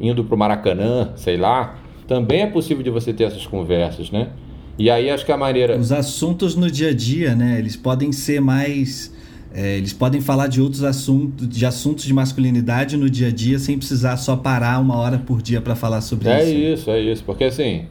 [0.00, 4.30] indo para o Maracanã, sei lá, também é possível de você ter essas conversas, né?
[4.78, 5.76] E aí acho que a maneira.
[5.76, 7.58] Os assuntos no dia a dia, né?
[7.58, 9.15] Eles podem ser mais
[9.58, 13.58] é, eles podem falar de outros assuntos, de assuntos de masculinidade no dia a dia,
[13.58, 16.50] sem precisar só parar uma hora por dia para falar sobre é isso.
[16.50, 17.24] É isso, é isso.
[17.24, 17.86] Porque assim,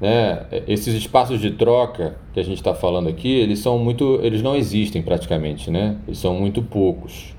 [0.00, 4.42] né, esses espaços de troca que a gente está falando aqui, eles são muito, eles
[4.42, 5.96] não existem praticamente, né?
[6.08, 7.36] Eles são muito poucos.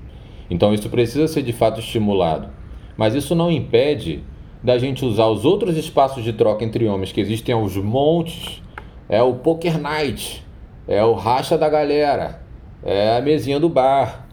[0.48, 2.48] Então isso precisa ser de fato estimulado.
[2.96, 4.24] Mas isso não impede
[4.64, 8.62] da gente usar os outros espaços de troca entre homens que existem aos montes.
[9.10, 10.42] É o poker night,
[10.86, 12.47] é o racha da galera,
[12.82, 14.26] é a mesinha do bar.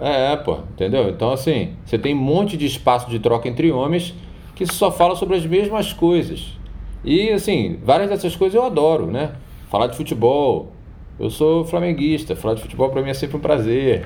[0.00, 1.10] É, pô, entendeu?
[1.10, 4.14] Então assim, você tem um monte de espaço de troca entre homens
[4.54, 6.58] que só fala sobre as mesmas coisas.
[7.04, 9.32] E assim, várias dessas coisas eu adoro, né?
[9.70, 10.72] Falar de futebol.
[11.18, 14.04] Eu sou flamenguista, falar de futebol para mim é sempre um prazer.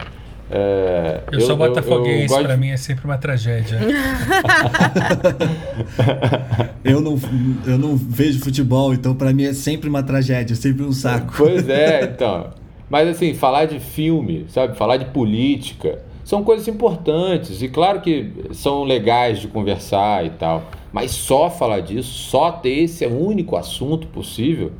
[0.48, 2.60] É, eu, eu sou botafoguense, para de...
[2.60, 3.80] mim é sempre uma tragédia.
[6.84, 7.18] eu, não,
[7.66, 11.34] eu não vejo futebol, então para mim é sempre uma tragédia, sempre um saco.
[11.36, 12.50] Pois é, então.
[12.88, 14.76] Mas assim, falar de filme, sabe?
[14.76, 17.62] Falar de política, são coisas importantes.
[17.62, 20.64] E claro que são legais de conversar e tal.
[20.92, 24.72] Mas só falar disso, só ter esse único assunto possível,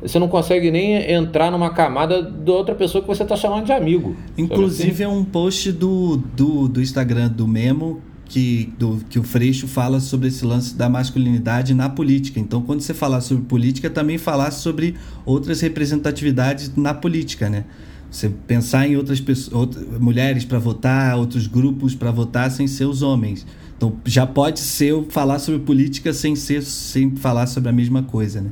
[0.00, 3.72] você não consegue nem entrar numa camada de outra pessoa que você está chamando de
[3.72, 4.16] amigo.
[4.36, 5.02] Inclusive assim?
[5.04, 10.00] é um post do, do, do Instagram do Memo que, do, que o Freixo fala
[10.00, 12.40] sobre esse lance da masculinidade na política.
[12.40, 17.64] Então, quando você falar sobre política, também falar sobre outras representatividades na política, né?
[18.10, 22.84] Você pensar em outras pessoas, outras, mulheres para votar, outros grupos para votar sem ser
[22.84, 23.46] os homens.
[23.76, 28.40] Então, já pode ser falar sobre política sem ser sem falar sobre a mesma coisa,
[28.40, 28.50] né?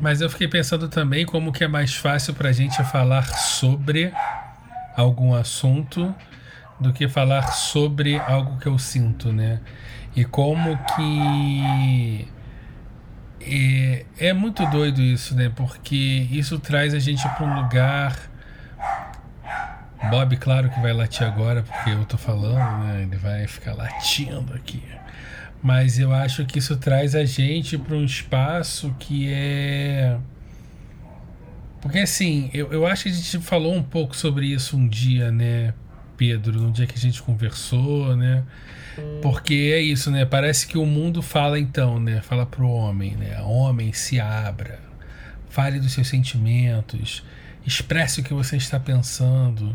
[0.00, 4.12] Mas eu fiquei pensando também como que é mais fácil para a gente falar sobre
[4.96, 6.14] algum assunto
[6.80, 9.60] do que falar sobre algo que eu sinto, né?
[10.14, 12.28] E como que
[13.40, 15.50] é, é muito doido isso, né?
[15.54, 18.16] Porque isso traz a gente para um lugar.
[20.10, 23.02] Bob, claro que vai latir agora, porque eu tô falando, né?
[23.02, 24.82] Ele vai ficar latindo aqui.
[25.62, 30.16] Mas eu acho que isso traz a gente para um espaço que é.
[31.80, 35.30] Porque assim, eu, eu acho que a gente falou um pouco sobre isso um dia,
[35.30, 35.72] né,
[36.18, 36.60] Pedro?
[36.60, 38.44] No dia que a gente conversou, né?
[39.22, 40.24] Porque é isso, né?
[40.24, 42.20] Parece que o mundo fala então, né?
[42.20, 43.40] Fala pro homem, né?
[43.42, 44.80] Homem, se abra.
[45.48, 47.22] Fale dos seus sentimentos.
[47.64, 49.74] Expresse o que você está pensando.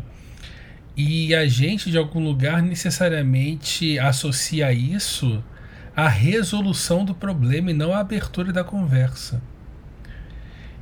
[0.96, 5.42] E a gente, de algum lugar, necessariamente associa isso
[5.96, 9.42] a resolução do problema e não a abertura da conversa.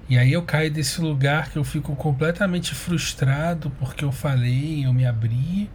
[0.08, 4.92] E aí eu caio desse lugar que eu fico completamente frustrado porque eu falei, eu
[4.92, 5.70] me abri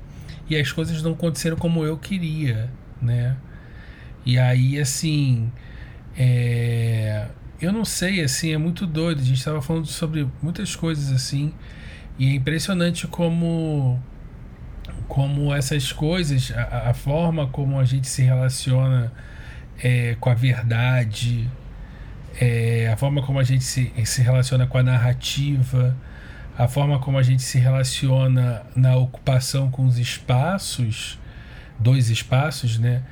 [0.49, 2.69] e as coisas não aconteceram como eu queria,
[3.01, 3.35] né?
[4.25, 5.51] E aí, assim,
[6.17, 7.27] é...
[7.61, 9.21] eu não sei, assim, é muito doido.
[9.21, 11.53] A gente estava falando sobre muitas coisas assim
[12.19, 14.01] e é impressionante como
[15.07, 19.11] como essas coisas, a, a forma como a gente se relaciona
[19.81, 21.49] é, com a verdade,
[22.39, 25.95] é, a forma como a gente se, se relaciona com a narrativa,
[26.57, 31.19] a forma como a gente se relaciona na ocupação com os espaços,
[31.79, 33.03] dois espaços, né?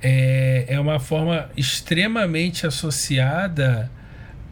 [0.00, 3.90] É, é uma forma extremamente associada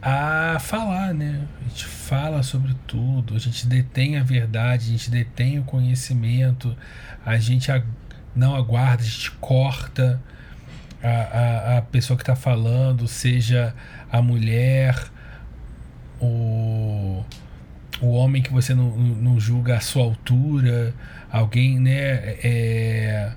[0.01, 1.41] a falar, né?
[1.65, 6.75] A gente fala sobre tudo, a gente detém a verdade, a gente detém o conhecimento,
[7.25, 7.69] a gente
[8.35, 10.21] não aguarda, a gente corta
[11.03, 13.73] a, a, a pessoa que está falando, seja
[14.11, 14.95] a mulher,
[16.19, 17.23] o,
[18.01, 20.93] o homem que você não, não julga a sua altura,
[21.31, 22.37] alguém, né?
[22.43, 23.31] É,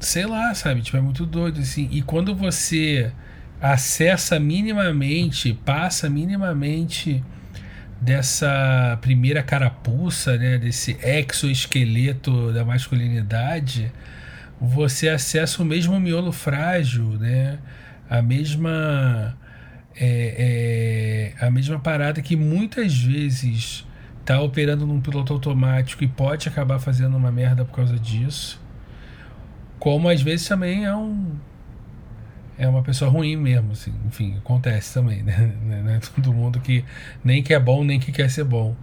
[0.00, 0.82] sei lá, sabe?
[0.82, 1.88] Tipo, é muito doido, assim.
[1.90, 3.12] E quando você
[3.60, 7.22] acessa minimamente, passa minimamente
[8.00, 13.90] dessa primeira carapuça, né, desse exoesqueleto da masculinidade,
[14.60, 17.58] você acessa o mesmo miolo frágil, né,
[18.08, 19.36] a mesma
[19.96, 23.84] é, é, a mesma parada que muitas vezes
[24.20, 28.60] está operando num piloto automático e pode acabar fazendo uma merda por causa disso,
[29.78, 31.36] como às vezes também é um
[32.58, 35.54] é uma pessoa ruim mesmo, assim, enfim, acontece também, né?
[35.62, 36.84] Não é todo mundo que
[37.24, 38.76] nem que é bom, nem que quer ser bom.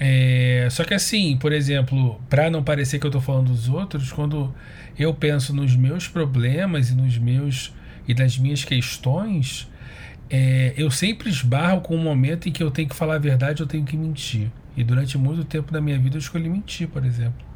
[0.00, 4.12] É, só que assim, por exemplo, para não parecer que eu estou falando dos outros,
[4.12, 4.54] quando
[4.96, 7.72] eu penso nos meus problemas e nos meus
[8.08, 9.68] e nas minhas questões,
[10.30, 13.18] é, eu sempre esbarro com o um momento em que eu tenho que falar a
[13.18, 14.50] verdade, eu tenho que mentir.
[14.74, 17.46] E durante muito tempo da minha vida eu escolhi mentir, por exemplo.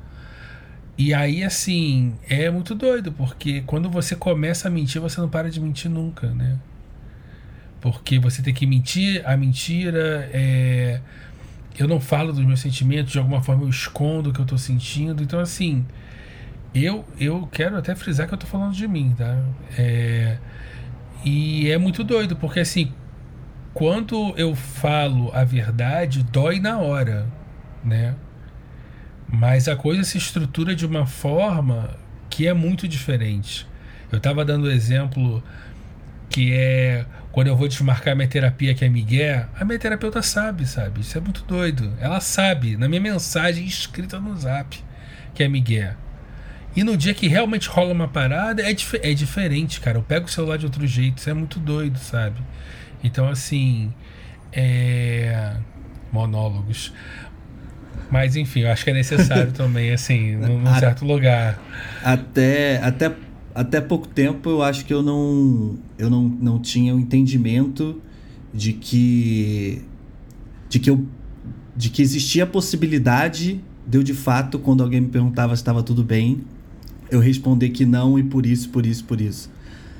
[0.96, 5.50] E aí, assim, é muito doido, porque quando você começa a mentir, você não para
[5.50, 6.58] de mentir nunca, né?
[7.80, 11.00] Porque você tem que mentir, a mentira é.
[11.78, 14.58] Eu não falo dos meus sentimentos, de alguma forma eu escondo o que eu tô
[14.58, 15.22] sentindo.
[15.22, 15.84] Então, assim,
[16.74, 19.42] eu, eu quero até frisar que eu tô falando de mim, tá?
[19.78, 20.38] É,
[21.24, 22.92] E é muito doido, porque assim,
[23.74, 27.26] quando eu falo a verdade, dói na hora,
[27.84, 28.14] né?
[29.28, 31.90] Mas a coisa se estrutura de uma forma
[32.28, 33.66] que é muito diferente.
[34.10, 35.42] Eu estava dando o exemplo
[36.28, 40.66] que é quando eu vou desmarcar minha terapia, que é Miguel, a minha terapeuta sabe,
[40.66, 41.00] sabe?
[41.00, 41.92] Isso é muito doido.
[42.00, 44.82] Ela sabe, na minha mensagem escrita no zap,
[45.34, 45.94] que é Miguel.
[46.74, 49.98] E no dia que realmente rola uma parada, é, dif é diferente, cara.
[49.98, 52.40] Eu pego o celular de outro jeito, isso é muito doido, sabe?
[53.02, 53.92] Então, assim.
[54.52, 55.56] É.
[56.10, 56.92] Monólogos.
[58.10, 61.58] Mas, enfim, eu acho que é necessário também, assim, num, num certo lugar.
[62.04, 63.10] Até, até
[63.54, 68.00] até pouco tempo eu acho que eu não eu não, não tinha o um entendimento
[68.52, 69.82] de que
[70.68, 71.06] de que eu
[71.76, 75.82] de que existia a possibilidade de eu de fato quando alguém me perguntava se estava
[75.82, 76.42] tudo bem
[77.12, 79.50] eu responder que não e por isso por isso por isso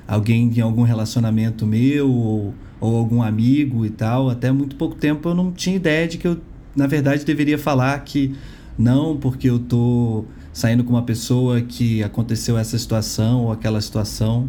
[0.09, 5.29] alguém em algum relacionamento meu ou, ou algum amigo e tal até muito pouco tempo
[5.29, 6.39] eu não tinha ideia de que eu
[6.75, 8.35] na verdade deveria falar que
[8.79, 14.49] não porque eu tô saindo com uma pessoa que aconteceu essa situação ou aquela situação.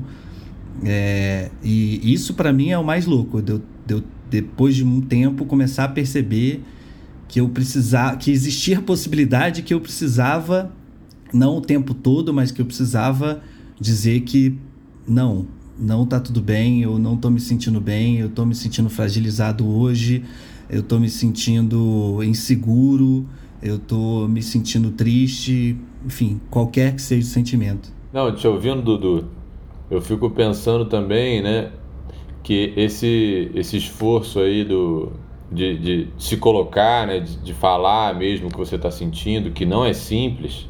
[0.84, 4.84] É, e isso para mim é o mais louco, de eu, de eu, depois de
[4.84, 6.62] um tempo começar a perceber
[7.28, 10.72] que eu precisava, que existia a possibilidade que eu precisava,
[11.34, 13.42] não o tempo todo, mas que eu precisava
[13.80, 14.58] dizer que
[15.08, 18.90] não, não tá tudo bem, eu não tô me sentindo bem, eu tô me sentindo
[18.90, 20.24] fragilizado hoje,
[20.70, 23.26] eu tô me sentindo inseguro,
[23.62, 27.92] eu tô me sentindo triste, enfim, qualquer que seja o sentimento.
[28.12, 29.26] Não, te ouvindo, Dudu,
[29.90, 31.72] eu fico pensando também, né,
[32.44, 35.14] que esse, esse esforço aí do,
[35.52, 39.66] de, de se colocar, né, de, de falar mesmo o que você está sentindo, que
[39.66, 40.68] não é simples,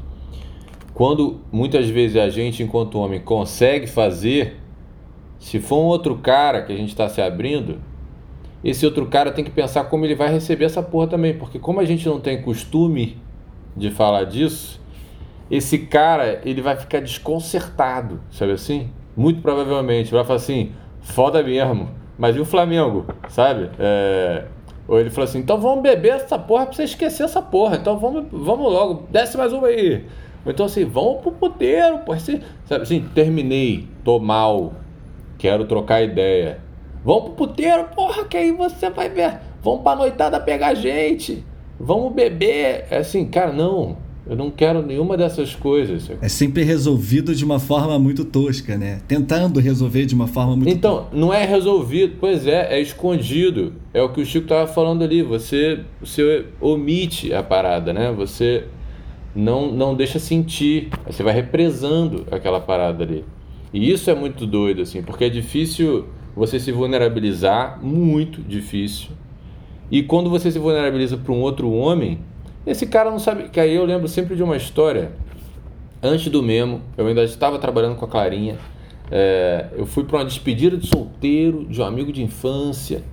[0.94, 4.58] quando muitas vezes a gente, enquanto homem, consegue fazer,
[5.40, 7.80] se for um outro cara que a gente está se abrindo,
[8.64, 11.80] esse outro cara tem que pensar como ele vai receber essa porra também, porque como
[11.80, 13.18] a gente não tem costume
[13.76, 14.80] de falar disso,
[15.50, 18.90] esse cara ele vai ficar desconcertado, sabe assim?
[19.16, 21.90] Muito provavelmente vai falar assim, foda mesmo.
[22.18, 23.70] Mas e o Flamengo, sabe?
[23.80, 24.46] É...
[24.88, 27.78] Ou ele falou assim, então vamos beber essa porra pra você esquecer essa porra.
[27.78, 30.06] Então vamos, vamos logo, desce mais uma aí.
[30.46, 32.14] Então assim, vamos pro puteiro, pô.
[32.14, 34.74] Assim, sabe assim, terminei, tô mal,
[35.38, 36.60] quero trocar ideia.
[37.04, 39.40] Vamos pro puteiro, porra, que aí você vai ver.
[39.62, 41.44] Vamos pra noitada pegar gente.
[41.80, 42.86] Vamos beber.
[42.90, 43.98] É assim, cara, não.
[44.26, 46.10] Eu não quero nenhuma dessas coisas.
[46.22, 49.02] É sempre resolvido de uma forma muito tosca, né?
[49.06, 53.74] Tentando resolver de uma forma muito Então, não é resolvido, pois é, é escondido.
[53.94, 55.22] É o que o Chico estava falando ali.
[55.22, 58.14] Você, você omite a parada, né?
[58.14, 58.64] Você
[59.36, 60.90] não, não deixa sentir.
[61.06, 63.26] Você vai represando aquela parada ali.
[63.74, 69.10] E isso é muito doido, assim, porque é difícil você se vulnerabilizar, muito difícil.
[69.92, 72.20] E quando você se vulnerabiliza para um outro homem,
[72.66, 73.50] esse cara não sabe.
[73.50, 75.12] Que aí eu lembro sempre de uma história.
[76.02, 78.58] Antes do Memo, eu ainda estava trabalhando com a Clarinha.
[79.12, 83.04] É, eu fui para uma despedida de solteiro de um amigo de infância.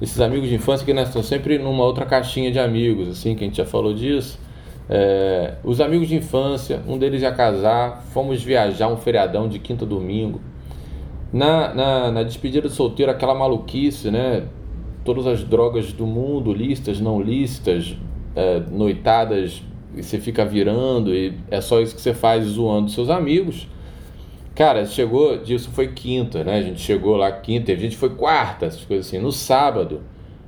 [0.00, 3.44] Esses amigos de infância que né, estão sempre numa outra caixinha de amigos, assim, que
[3.44, 4.38] a gente já falou disso.
[4.88, 9.84] É, os amigos de infância, um deles ia casar, fomos viajar um feriadão de quinta
[9.84, 10.40] a domingo.
[11.32, 14.44] Na, na, na despedida de solteiro, aquela maluquice, né?
[15.04, 17.96] Todas as drogas do mundo, listas, não listas,
[18.36, 19.62] é, noitadas,
[19.94, 23.66] e você fica virando, e é só isso que você faz zoando seus amigos.
[24.54, 26.58] Cara, chegou, disso foi quinta, né?
[26.58, 29.18] A gente chegou lá quinta, a gente foi quarta, essas coisas assim.
[29.18, 30.02] No sábado,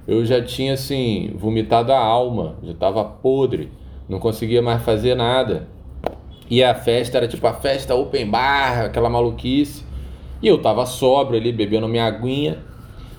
[0.07, 3.71] eu já tinha, assim, vomitado a alma, já tava podre,
[4.09, 5.69] não conseguia mais fazer nada.
[6.51, 9.85] E a festa era tipo a festa open bar, aquela maluquice.
[10.43, 12.59] E eu tava sóbrio ali, bebendo minha aguinha.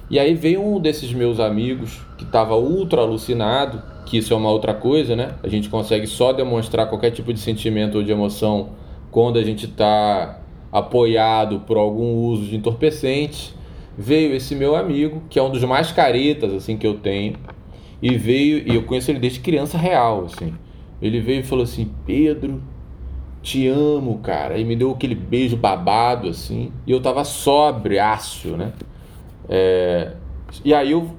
[0.09, 4.51] E aí veio um desses meus amigos que tava ultra alucinado, que isso é uma
[4.51, 5.31] outra coisa, né?
[5.41, 8.69] A gente consegue só demonstrar qualquer tipo de sentimento ou de emoção
[9.09, 10.39] quando a gente está
[10.71, 13.55] apoiado por algum uso de entorpecente.
[13.97, 17.38] Veio esse meu amigo, que é um dos mais caretas assim que eu tenho,
[18.01, 20.53] e veio, e eu conheço ele desde criança real, assim.
[21.06, 22.62] Ele veio e falou assim: "Pedro,
[23.45, 24.58] te amo, cara.
[24.58, 26.72] E me deu aquele beijo babado, assim.
[26.86, 28.74] E eu tava sóbriaço, né?
[29.47, 30.14] É,
[30.64, 31.12] e aí eu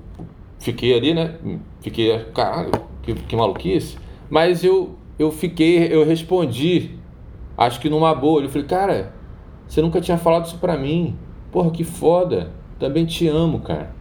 [0.58, 1.36] fiquei ali, né?
[1.80, 2.72] Fiquei, caralho,
[3.02, 3.96] que, que maluquice.
[4.28, 6.98] Mas eu, eu fiquei, eu respondi,
[7.56, 8.42] acho que numa boa.
[8.42, 9.14] Eu falei, cara,
[9.68, 11.16] você nunca tinha falado isso pra mim.
[11.52, 12.50] Porra, que foda.
[12.78, 13.94] Também te amo, cara.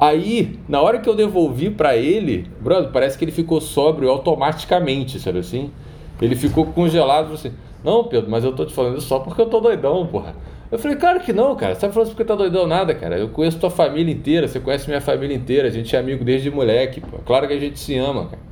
[0.00, 5.18] Aí, na hora que eu devolvi para ele, brother, parece que ele ficou sóbrio automaticamente,
[5.18, 5.72] sabe assim?
[6.22, 9.46] Ele ficou congelado assim: Não, Pedro, mas eu tô te falando isso só porque eu
[9.46, 10.34] tô doidão, porra.
[10.70, 11.74] Eu falei, claro que não, cara.
[11.74, 13.18] Você tá falando porque tá doidão nada, cara.
[13.18, 16.50] Eu conheço tua família inteira, você conhece minha família inteira, a gente é amigo desde
[16.50, 17.18] moleque, pô.
[17.24, 18.42] Claro que a gente se ama, cara.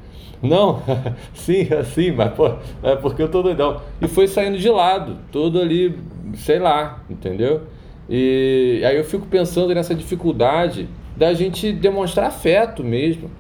[0.43, 0.83] Não,
[1.35, 2.51] sim, assim, mas pô,
[2.83, 3.83] é porque eu tô doidão.
[4.01, 5.99] E foi saindo de lado, todo ali,
[6.35, 7.63] sei lá, entendeu?
[8.09, 13.31] E aí eu fico pensando nessa dificuldade da gente demonstrar afeto mesmo.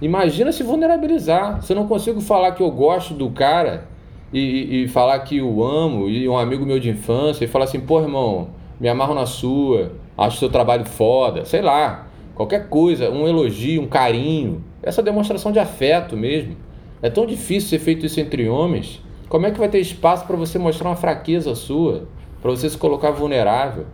[0.00, 1.62] Imagina se vulnerabilizar.
[1.62, 3.88] Se eu não consigo falar que eu gosto do cara
[4.32, 7.80] e, e, falar que o amo, e um amigo meu de infância, e falar assim,
[7.80, 8.48] pô, irmão,
[8.78, 13.86] me amarro na sua, acho seu trabalho foda, sei lá, qualquer coisa, um elogio, um
[13.86, 16.56] carinho, essa demonstração de afeto mesmo.
[17.00, 19.00] É tão difícil ser feito isso entre homens.
[19.28, 22.08] Como é que vai ter espaço para você mostrar uma fraqueza sua,
[22.42, 23.86] para você se colocar vulnerável?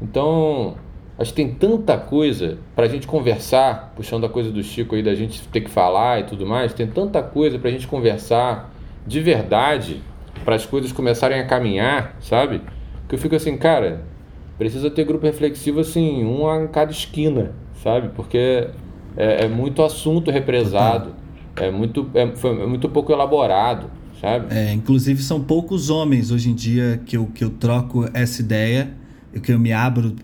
[0.00, 0.74] Então,
[1.20, 5.02] acho que tem tanta coisa para a gente conversar, puxando a coisa do Chico aí
[5.02, 8.72] da gente ter que falar e tudo mais, tem tanta coisa para a gente conversar
[9.06, 10.00] de verdade,
[10.46, 12.62] para as coisas começarem a caminhar, sabe?
[13.06, 14.02] Que eu fico assim, cara,
[14.56, 17.52] precisa ter grupo reflexivo assim, um em cada esquina,
[17.82, 18.08] sabe?
[18.16, 18.68] Porque
[19.14, 21.14] é, é muito assunto represado,
[21.54, 23.90] é muito, é, foi, é muito pouco elaborado,
[24.22, 24.46] sabe?
[24.54, 28.90] É, inclusive são poucos homens hoje em dia que eu, que eu troco essa ideia,
[29.42, 30.16] que eu me abro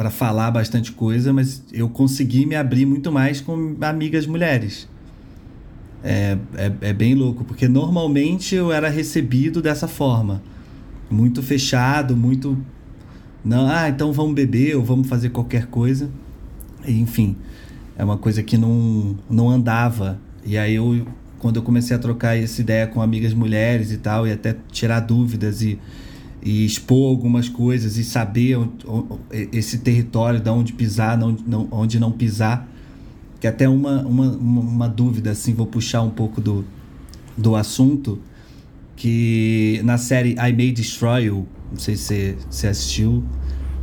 [0.00, 4.88] para falar bastante coisa, mas eu consegui me abrir muito mais com amigas mulheres.
[6.02, 10.42] É, é, é, bem louco, porque normalmente eu era recebido dessa forma.
[11.10, 12.56] Muito fechado, muito.
[13.44, 16.08] Não, ah, então vamos beber ou vamos fazer qualquer coisa.
[16.88, 17.36] Enfim,
[17.94, 20.18] é uma coisa que não, não andava.
[20.46, 21.06] E aí eu,
[21.38, 25.00] quando eu comecei a trocar essa ideia com amigas mulheres e tal, e até tirar
[25.00, 25.78] dúvidas e,
[26.42, 28.58] e expor algumas coisas e saber
[29.52, 31.18] esse território de onde pisar,
[31.70, 32.68] onde não pisar
[33.40, 36.64] que até uma, uma, uma dúvida, assim, vou puxar um pouco do,
[37.36, 38.20] do assunto,
[38.94, 43.24] que na série I May Destroy You, não sei se você assistiu,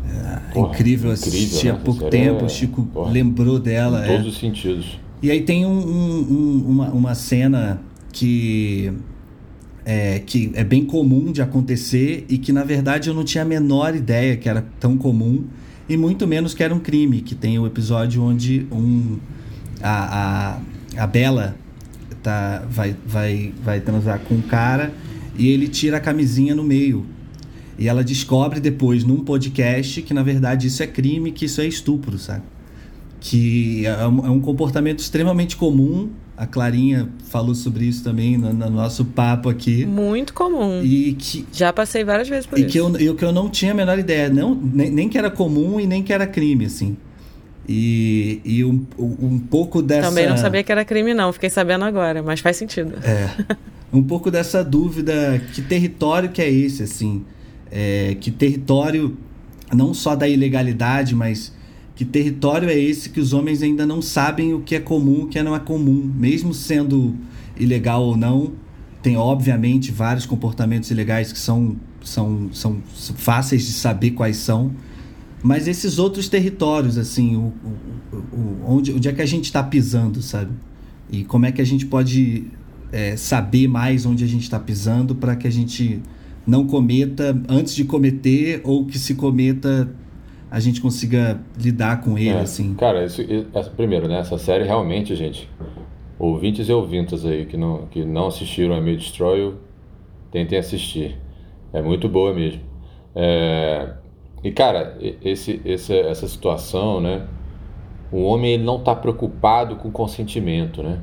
[0.07, 1.71] é, Porra, incrível, assisti né?
[1.71, 2.45] há pouco tempo, é...
[2.45, 4.05] o Chico Porra, lembrou dela.
[4.05, 4.29] Em todos é.
[4.29, 4.99] os sentidos.
[5.23, 7.81] E aí tem um, um, uma, uma cena
[8.13, 8.93] que
[9.89, 13.47] é, que é bem comum de acontecer e que na verdade eu não tinha a
[13.47, 15.45] menor ideia que era tão comum
[15.87, 19.17] e muito menos que era um crime, que tem o episódio onde um
[19.81, 20.57] a,
[20.97, 21.55] a, a Bela
[22.21, 24.91] tá, vai, vai, vai transar com um cara
[25.37, 27.05] e ele tira a camisinha no meio.
[27.79, 31.65] E ela descobre depois num podcast que na verdade isso é crime, que isso é
[31.65, 32.43] estupro, sabe?
[33.21, 36.09] Que é um, é um comportamento extremamente comum.
[36.37, 39.87] A Clarinha falou sobre isso também no, no, nosso papo aqui.
[39.87, 40.83] Muito comum.
[40.83, 42.71] E que, Já passei várias vezes por e isso.
[42.71, 44.29] Que eu, eu, que eu não tinha a menor ideia.
[44.29, 46.95] Não, nem, nem que era comum e nem que era crime, assim.
[47.67, 50.09] E, e um, um pouco dessa.
[50.09, 52.93] Também não sabia que era crime, não, fiquei sabendo agora, mas faz sentido.
[53.03, 53.57] É.
[53.91, 57.23] Um pouco dessa dúvida: que território que é esse, assim?
[57.71, 59.17] É, que território,
[59.73, 61.53] não só da ilegalidade, mas
[61.97, 65.27] que território é esse que os homens ainda não sabem o que é comum o
[65.27, 67.13] que não é comum, mesmo sendo
[67.59, 68.53] ilegal ou não.
[69.01, 72.77] Tem, obviamente, vários comportamentos ilegais que são, são, são
[73.15, 74.71] fáceis de saber quais são
[75.43, 77.53] mas esses outros territórios, assim, o,
[78.11, 80.51] o, o onde, onde é que a gente está pisando, sabe?
[81.11, 82.47] E como é que a gente pode
[82.91, 86.01] é, saber mais onde a gente está pisando para que a gente
[86.45, 89.89] não cometa antes de cometer ou que se cometa
[90.49, 92.73] a gente consiga lidar com ele, é, assim.
[92.75, 93.21] Cara, isso,
[93.53, 94.19] essa, primeiro, né?
[94.19, 95.49] Essa série realmente, gente,
[96.17, 99.53] ouvintes e ouvintas aí que não, que não assistiram a Meio Destroy,
[100.31, 101.17] tentem assistir.
[101.73, 102.61] É muito boa mesmo.
[103.13, 103.93] É,
[104.43, 107.27] e cara, esse, esse, essa situação, né?
[108.11, 110.99] O homem ele não está preocupado com consentimento, né?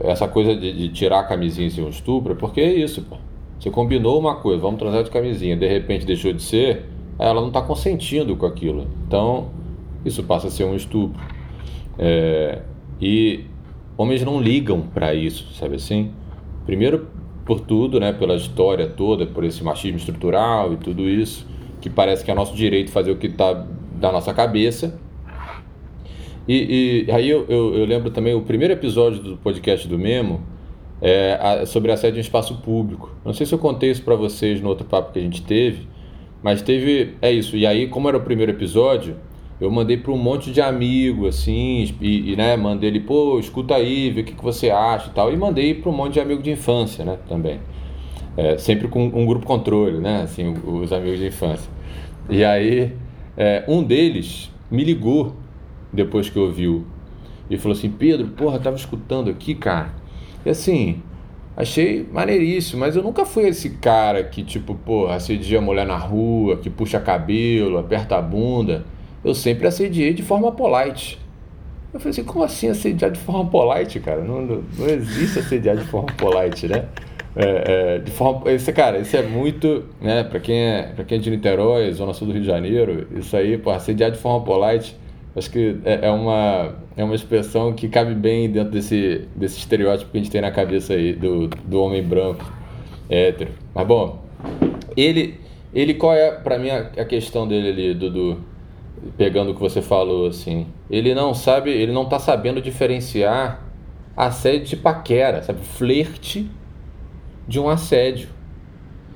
[0.00, 3.16] Essa coisa de, de tirar a camisinha e um estupro, é porque é isso, pô.
[3.58, 6.86] Você combinou uma coisa, vamos transar de camisinha, de repente deixou de ser,
[7.18, 8.86] ela não está consentindo com aquilo.
[9.06, 9.50] Então,
[10.04, 11.20] isso passa a ser um estupro.
[11.98, 12.62] É,
[13.00, 13.44] e
[13.96, 16.12] homens não ligam para isso, sabe assim?
[16.64, 17.08] Primeiro,
[17.44, 18.12] por tudo, né?
[18.12, 21.46] Pela história toda, por esse machismo estrutural e tudo isso
[21.80, 24.98] que parece que é nosso direito fazer o que está da nossa cabeça.
[26.46, 30.40] E, e aí eu, eu, eu, lembro também o primeiro episódio do podcast do Memo
[31.00, 33.10] é a, sobre assédio em espaço público.
[33.24, 35.86] Não sei se eu contei isso para vocês no outro papo que a gente teve,
[36.42, 37.56] mas teve é isso.
[37.56, 39.16] E aí como era o primeiro episódio,
[39.60, 43.74] eu mandei para um monte de amigo assim e, e, né mandei ele pô escuta
[43.74, 46.20] aí vê o que, que você acha e tal e mandei para um monte de
[46.20, 47.58] amigo de infância né também
[48.38, 50.22] é, sempre com um grupo controle, né?
[50.22, 51.68] Assim, os amigos de infância.
[52.30, 52.92] E aí,
[53.36, 55.34] é, um deles me ligou
[55.92, 56.86] depois que ouviu
[57.50, 59.92] e falou assim: Pedro, porra, tava escutando aqui, cara.
[60.46, 61.02] E assim,
[61.58, 65.96] Achei maneiríssimo, mas eu nunca fui esse cara que, tipo, pô, assedia a mulher na
[65.96, 68.84] rua, que puxa cabelo, aperta a bunda.
[69.24, 71.18] Eu sempre assediei de forma polite.
[71.92, 74.22] Eu falei assim, como assim assediar de forma polite, cara?
[74.22, 76.84] Não, não, não existe assediar de forma polite, né?
[77.34, 81.18] É, é, de forma, esse, cara, isso é muito, né, pra quem é, pra quem
[81.18, 84.44] é de Niterói, Zona Sul do Rio de Janeiro, isso aí, pô, assediar de forma
[84.44, 84.96] polite
[85.38, 90.10] Acho que é, é, uma, é uma expressão que cabe bem dentro desse, desse estereótipo
[90.10, 92.44] que a gente tem na cabeça aí do, do homem branco
[93.08, 93.52] hétero.
[93.72, 94.24] Mas bom,
[94.96, 95.38] ele,
[95.72, 98.40] ele qual é para mim a, a, questão dele ali, Dudu?
[99.16, 103.64] Pegando o que você falou assim, ele não sabe, ele não tá sabendo diferenciar
[104.16, 105.60] assédio de paquera, sabe?
[105.60, 106.50] Flerte
[107.46, 108.28] de um assédio.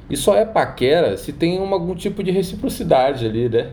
[0.08, 3.72] E só é paquera se tem uma, algum tipo de reciprocidade ali, né?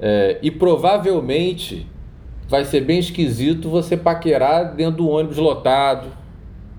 [0.00, 1.86] É, e provavelmente
[2.50, 6.08] vai ser bem esquisito você paquerar dentro do ônibus lotado,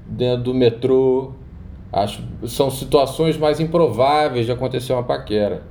[0.06, 1.32] dentro do metrô.
[1.94, 5.64] Acho são situações mais improváveis de acontecer uma paquera.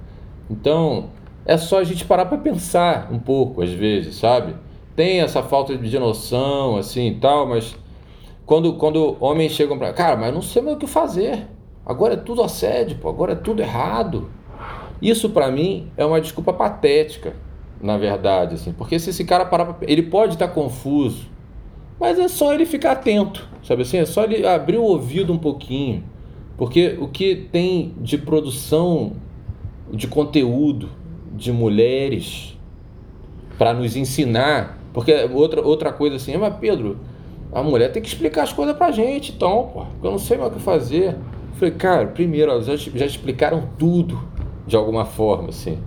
[0.50, 1.10] Então,
[1.44, 4.54] é só a gente parar para pensar um pouco às vezes, sabe?
[4.96, 7.76] Tem essa falta de noção assim e tal, mas
[8.46, 11.46] quando quando homens chegam para, cara, mas não sei mais o que fazer.
[11.84, 14.30] Agora é tudo assédio, pô, agora é tudo errado.
[15.00, 17.34] Isso para mim é uma desculpa patética,
[17.80, 21.26] na verdade, assim, porque se esse cara parar, ele pode estar tá confuso,
[21.98, 23.98] mas é só ele ficar atento, sabe assim?
[23.98, 26.04] É só ele abrir o ouvido um pouquinho,
[26.56, 29.12] porque o que tem de produção
[29.90, 30.90] de conteúdo
[31.34, 32.58] de mulheres
[33.56, 36.98] para nos ensinar, porque outra outra coisa assim, mas Pedro,
[37.52, 40.52] a mulher tem que explicar as coisas pra gente, então, pô, eu não sei mais
[40.52, 41.16] o que fazer.
[41.54, 44.22] Falei, cara, primeiro, elas já, já explicaram tudo
[44.66, 45.78] de alguma forma, assim.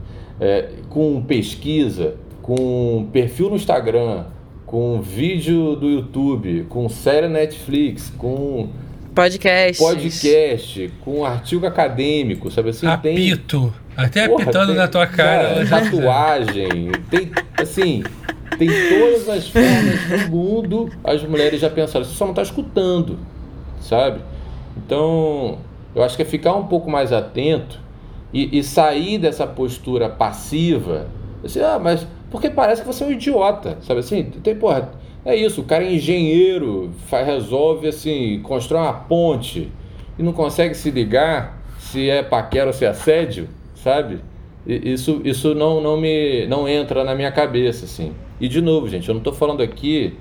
[0.46, 4.26] É, com pesquisa, com perfil no Instagram,
[4.66, 8.68] com vídeo do YouTube, com série Netflix, com
[9.16, 12.86] podcast, podcast, com artigo acadêmico, sabe assim?
[12.86, 14.06] Apito, tem...
[14.06, 15.66] até Porra, apitando tem, na tua cara.
[15.66, 18.04] cara tatuagem, tem assim,
[18.58, 20.90] tem todas as formas do mundo.
[21.06, 23.18] As mulheres já pensaram, você só não está escutando,
[23.80, 24.20] sabe?
[24.76, 25.60] Então,
[25.96, 27.83] eu acho que é ficar um pouco mais atento
[28.34, 31.08] e, e sair dessa postura passiva,
[31.44, 34.24] assim, ah, mas porque parece que você é um idiota, sabe assim?
[34.24, 34.92] Tem, porra,
[35.24, 39.72] é isso, o cara é engenheiro, faz, resolve assim, constrói uma ponte
[40.18, 44.20] e não consegue se ligar se é paquera ou se é assédio, sabe?
[44.66, 48.14] Isso, isso não, não me não entra na minha cabeça, assim.
[48.40, 50.14] E de novo, gente, eu não estou falando aqui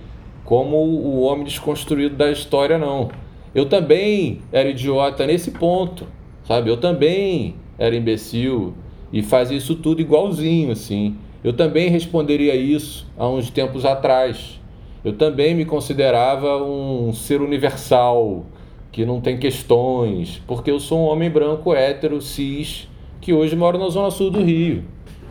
[0.45, 3.11] como o homem desconstruído da história, não.
[3.55, 6.07] Eu também era idiota nesse ponto,
[6.45, 6.69] sabe?
[6.69, 8.75] Eu também era imbecil
[9.13, 11.17] e fazia isso tudo igualzinho, assim.
[11.43, 14.61] Eu também responderia isso há uns tempos atrás.
[15.05, 18.47] Eu também me considerava um ser universal,
[18.93, 22.89] que não tem questões, porque eu sou um homem branco, hétero, cis,
[23.21, 24.85] que hoje mora na zona sul do Rio.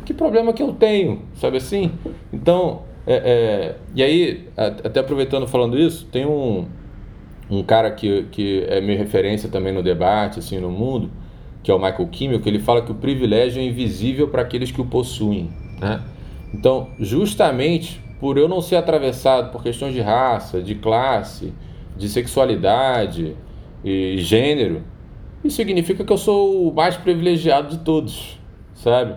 [0.04, 1.90] Que problema que eu tenho, sabe assim?
[2.34, 6.66] Então, é, é, e aí, até aproveitando falando isso, tem um,
[7.50, 11.10] um cara que, que é minha referência também no debate, assim, no mundo,
[11.64, 14.72] que é o Michael Kimmel, que ele fala que o privilégio é invisível para aqueles
[14.72, 15.50] que o possuem.
[15.80, 16.02] Né?
[16.54, 21.54] Então, justamente por eu não ser atravessado por questões de raça, de classe,
[21.98, 23.36] de sexualidade
[23.84, 24.84] e gênero,
[25.44, 28.40] isso significa que eu sou o mais privilegiado de todos,
[28.76, 29.16] sabe?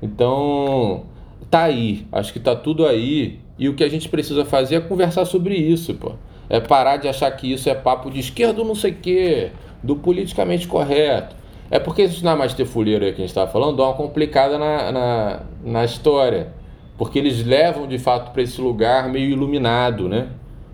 [0.00, 1.06] Então,
[1.50, 4.80] tá aí, acho que tá tudo aí, e o que a gente precisa fazer é
[4.80, 6.12] conversar sobre isso, pô.
[6.48, 9.50] É parar de achar que isso é papo de esquerdo não sei o quê,
[9.82, 11.34] do politicamente correto.
[11.70, 14.58] É porque isso na Master Fuleiro aí que a gente estava falando, dá uma complicada
[14.58, 16.52] na, na, na história.
[16.96, 20.28] Porque eles levam de fato para esse lugar meio iluminado, né?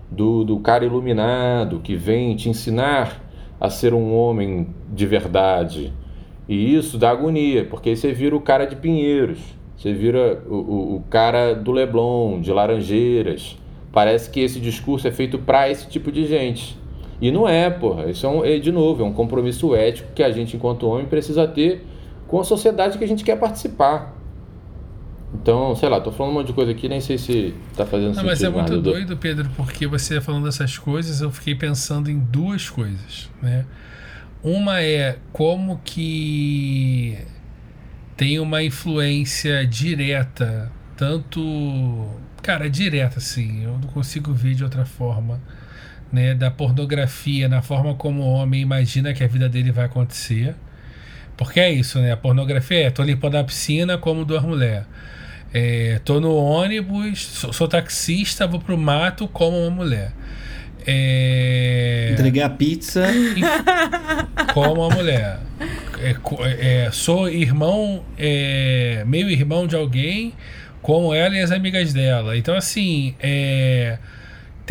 [0.09, 3.21] Do, do cara iluminado que vem te ensinar
[3.59, 5.93] a ser um homem de verdade.
[6.47, 9.39] E isso dá agonia, porque aí você vira o cara de Pinheiros,
[9.77, 13.57] você vira o, o, o cara do Leblon, de Laranjeiras.
[13.93, 16.77] Parece que esse discurso é feito para esse tipo de gente.
[17.21, 18.09] E não é, porra.
[18.09, 21.05] Isso é, um, é, de novo, é um compromisso ético que a gente, enquanto homem,
[21.05, 21.85] precisa ter
[22.27, 24.17] com a sociedade que a gente quer participar.
[25.33, 28.07] Então, sei lá, tô falando um monte de coisa aqui, nem sei se tá fazendo
[28.07, 28.27] não, sentido.
[28.27, 32.69] Mas é muito doido, Pedro, porque você falando dessas coisas, eu fiquei pensando em duas
[32.69, 33.65] coisas, né?
[34.43, 37.17] Uma é como que
[38.17, 41.39] tem uma influência direta, tanto.
[42.41, 45.39] Cara, direta, assim, eu não consigo ver de outra forma
[46.11, 50.55] né, da pornografia na forma como o homem imagina que a vida dele vai acontecer.
[51.37, 52.11] Porque é isso, né?
[52.11, 54.85] A pornografia é, tô limpando a piscina como duas mulheres.
[55.53, 60.11] É, tô no ônibus, sou, sou, taxista, vou pro mato como uma mulher.
[60.85, 63.05] É, Entreguei a pizza.
[64.53, 65.39] como a mulher.
[66.01, 70.33] É, co- é, sou irmão, é, meio irmão de alguém,
[70.81, 72.37] como ela e as amigas dela.
[72.37, 73.97] Então, assim, é,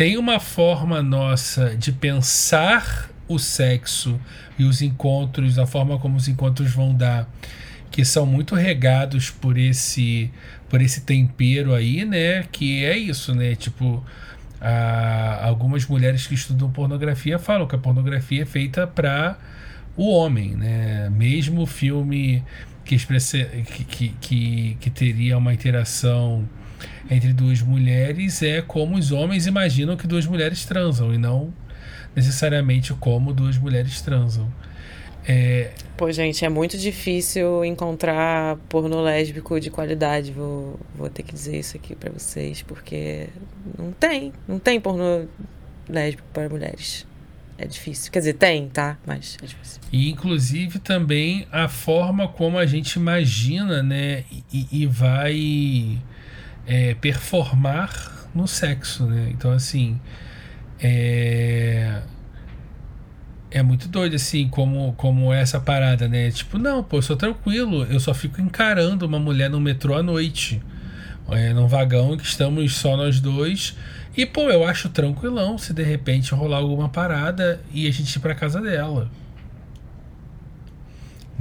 [0.01, 4.19] tem uma forma nossa de pensar o sexo
[4.57, 7.29] e os encontros, a forma como os encontros vão dar,
[7.91, 10.31] que são muito regados por esse
[10.67, 12.41] por esse tempero aí, né?
[12.51, 13.53] Que é isso, né?
[13.53, 14.03] Tipo,
[14.59, 19.37] a- algumas mulheres que estudam pornografia falam que a pornografia é feita para
[19.95, 21.11] o homem, né?
[21.11, 22.43] Mesmo filme
[22.83, 26.49] que, expressa, que, que, que, que teria uma interação
[27.09, 31.53] entre duas mulheres é como os homens imaginam que duas mulheres transam e não
[32.15, 34.51] necessariamente como duas mulheres transam.
[35.27, 40.31] É, Pô, gente, é muito difícil encontrar pornô lésbico de qualidade.
[40.31, 43.27] Vou, vou ter que dizer isso aqui pra vocês, porque
[43.77, 44.33] não tem.
[44.47, 45.25] Não tem pornô
[45.87, 47.05] lésbico para mulheres.
[47.57, 48.11] É difícil.
[48.11, 48.97] Quer dizer, tem, tá?
[49.05, 49.79] Mas é difícil.
[49.91, 55.99] E inclusive também a forma como a gente imagina, né, e, e vai
[56.71, 59.29] é, performar no sexo, né?
[59.31, 59.99] Então assim,
[60.79, 62.01] é
[63.53, 66.31] é muito doido assim como como essa parada, né?
[66.31, 70.03] Tipo, não, pô, eu sou tranquilo, eu só fico encarando uma mulher no metrô à
[70.03, 70.61] noite,
[71.29, 73.75] é, num vagão que estamos só nós dois.
[74.15, 78.19] E pô, eu acho tranquilão se de repente rolar alguma parada e a gente ir
[78.19, 79.09] pra casa dela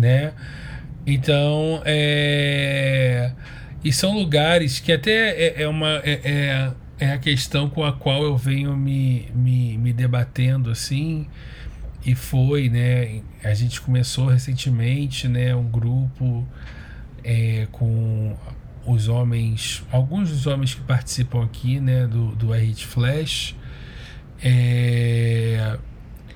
[0.00, 0.32] né?
[1.06, 3.32] Então, é...
[3.82, 6.00] E são lugares que até é, é uma...
[6.04, 11.26] É, é, é a questão com a qual eu venho me, me, me debatendo, assim,
[12.04, 13.22] e foi, né?
[13.42, 15.54] A gente começou recentemente, né?
[15.54, 16.46] Um grupo
[17.24, 18.36] é, com
[18.86, 22.06] os homens, alguns dos homens que participam aqui, né?
[22.06, 23.56] Do, do RT Flash.
[24.42, 25.78] É,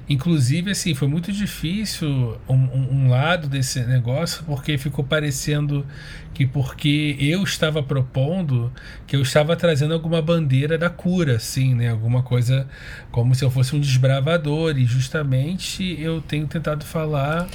[0.08, 5.86] Inclusive, assim, foi muito difícil um, um- lado desse negócio, porque ficou parecendo
[6.34, 8.70] que porque eu estava propondo,
[9.06, 11.88] que eu estava trazendo alguma bandeira da cura, assim, né?
[11.90, 12.66] Alguma coisa
[13.10, 17.46] como se eu fosse um desbravador, e justamente eu tenho tentado falar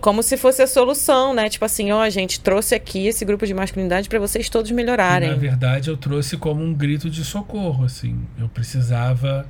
[0.00, 1.48] Como se fosse a solução, né?
[1.48, 5.28] Tipo assim, ó, gente, trouxe aqui esse grupo de masculinidade pra vocês todos E, melhorarem.
[5.28, 8.16] na verdade, eu trouxe como um grito de socorro, assim.
[8.38, 9.44] Eu precisava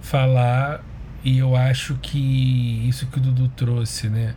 [0.00, 0.82] falar
[1.24, 4.34] e eu acho que isso que o Dudu trouxe, né?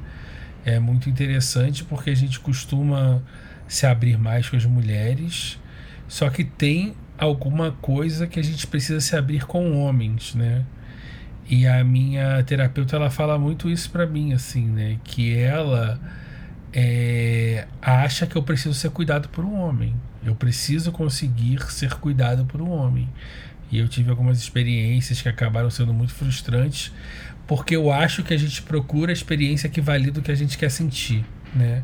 [0.65, 3.21] É muito interessante porque a gente costuma
[3.67, 5.59] se abrir mais com as mulheres,
[6.07, 10.65] só que tem alguma coisa que a gente precisa se abrir com homens, né?
[11.47, 14.97] E a minha terapeuta ela fala muito isso pra mim, assim, né?
[15.03, 15.99] Que ela
[16.73, 19.93] é, acha que eu preciso ser cuidado por um homem.
[20.23, 23.09] Eu preciso conseguir ser cuidado por um homem.
[23.71, 26.91] E eu tive algumas experiências que acabaram sendo muito frustrantes,
[27.47, 30.57] porque eu acho que a gente procura a experiência que valida o que a gente
[30.57, 31.23] quer sentir,
[31.55, 31.83] né?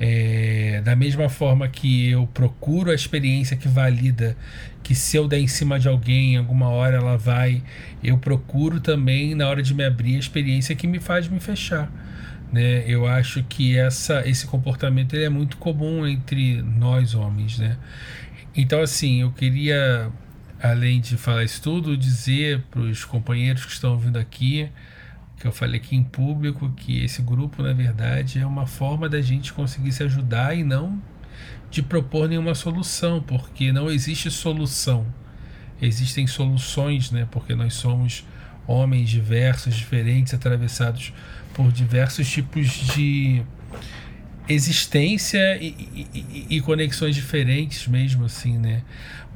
[0.00, 4.36] É, da mesma forma que eu procuro a experiência que valida
[4.82, 7.62] que se eu der em cima de alguém, alguma hora ela vai,
[8.02, 11.88] eu procuro também na hora de me abrir a experiência que me faz me fechar
[12.52, 12.84] né?
[12.86, 17.78] Eu acho que essa, esse comportamento ele é muito comum entre nós homens, né?
[18.54, 20.10] Então, assim, eu queria,
[20.62, 24.68] além de falar isso tudo, dizer para os companheiros que estão vindo aqui,
[25.38, 29.20] que eu falei aqui em público, que esse grupo, na verdade, é uma forma da
[29.20, 31.02] gente conseguir se ajudar e não
[31.70, 35.06] de propor nenhuma solução, porque não existe solução.
[35.80, 37.26] Existem soluções, né?
[37.30, 38.24] Porque nós somos
[38.66, 41.12] homens diversos, diferentes, atravessados
[41.54, 43.42] por diversos tipos de
[44.48, 45.74] existência e-
[46.14, 48.82] e- e conexões diferentes mesmo assim, né?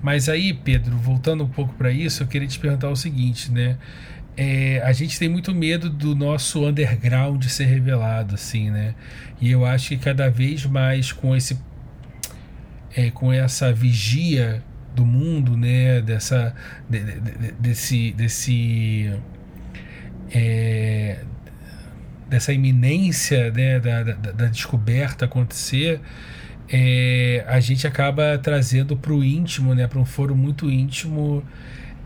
[0.02, 3.76] Mas aí, Pedro, voltando um pouco para isso, eu queria te perguntar o seguinte, né?
[4.36, 8.94] É, a gente tem muito medo do nosso underground ser revelado, assim, né?
[9.40, 11.58] E eu acho que cada vez mais com esse
[12.94, 14.62] é, com essa vigia
[14.94, 16.00] do mundo, né?
[16.02, 16.54] Dessa
[16.88, 19.12] de- de- de- desse desse
[20.30, 21.18] é,
[22.28, 26.00] dessa iminência né, da, da, da descoberta acontecer,
[26.68, 31.44] é, a gente acaba trazendo para o íntimo, né, para um foro muito íntimo,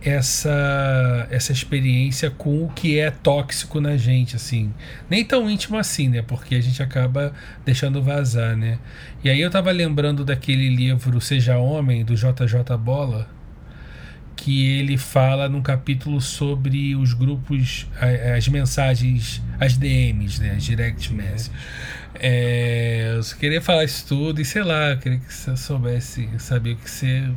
[0.03, 4.73] essa, essa experiência com o que é tóxico na gente, assim.
[5.09, 6.23] Nem tão íntimo assim, né?
[6.23, 7.35] Porque a gente acaba
[7.65, 8.79] deixando vazar, né?
[9.23, 13.29] E aí eu tava lembrando daquele livro Seja Homem, do JJ Bola,
[14.41, 17.87] que ele fala num capítulo sobre os grupos,
[18.35, 20.55] as mensagens, as DMs, né?
[20.57, 21.51] As direct messages.
[22.15, 26.73] É, eu queria falar isso tudo e sei lá, eu queria que você soubesse saber
[26.73, 27.31] o que você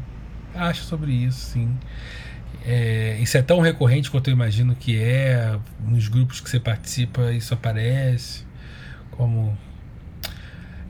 [0.55, 1.77] acha sobre isso, sim.
[2.65, 5.57] é, isso é tão recorrente quanto eu imagino que é.
[5.85, 8.45] Nos grupos que você participa, isso aparece.
[9.11, 9.57] Como.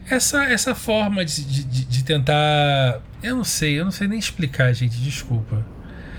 [0.07, 3.01] Essa, essa forma de, de, de tentar.
[3.23, 5.65] Eu não sei, eu não sei nem explicar, gente, desculpa.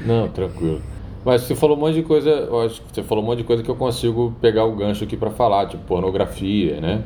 [0.05, 0.82] Não, tranquilo.
[1.24, 3.44] Mas você falou um monte de coisa, eu acho que você falou um monte de
[3.44, 7.02] coisa que eu consigo pegar o gancho aqui para falar, tipo pornografia, né?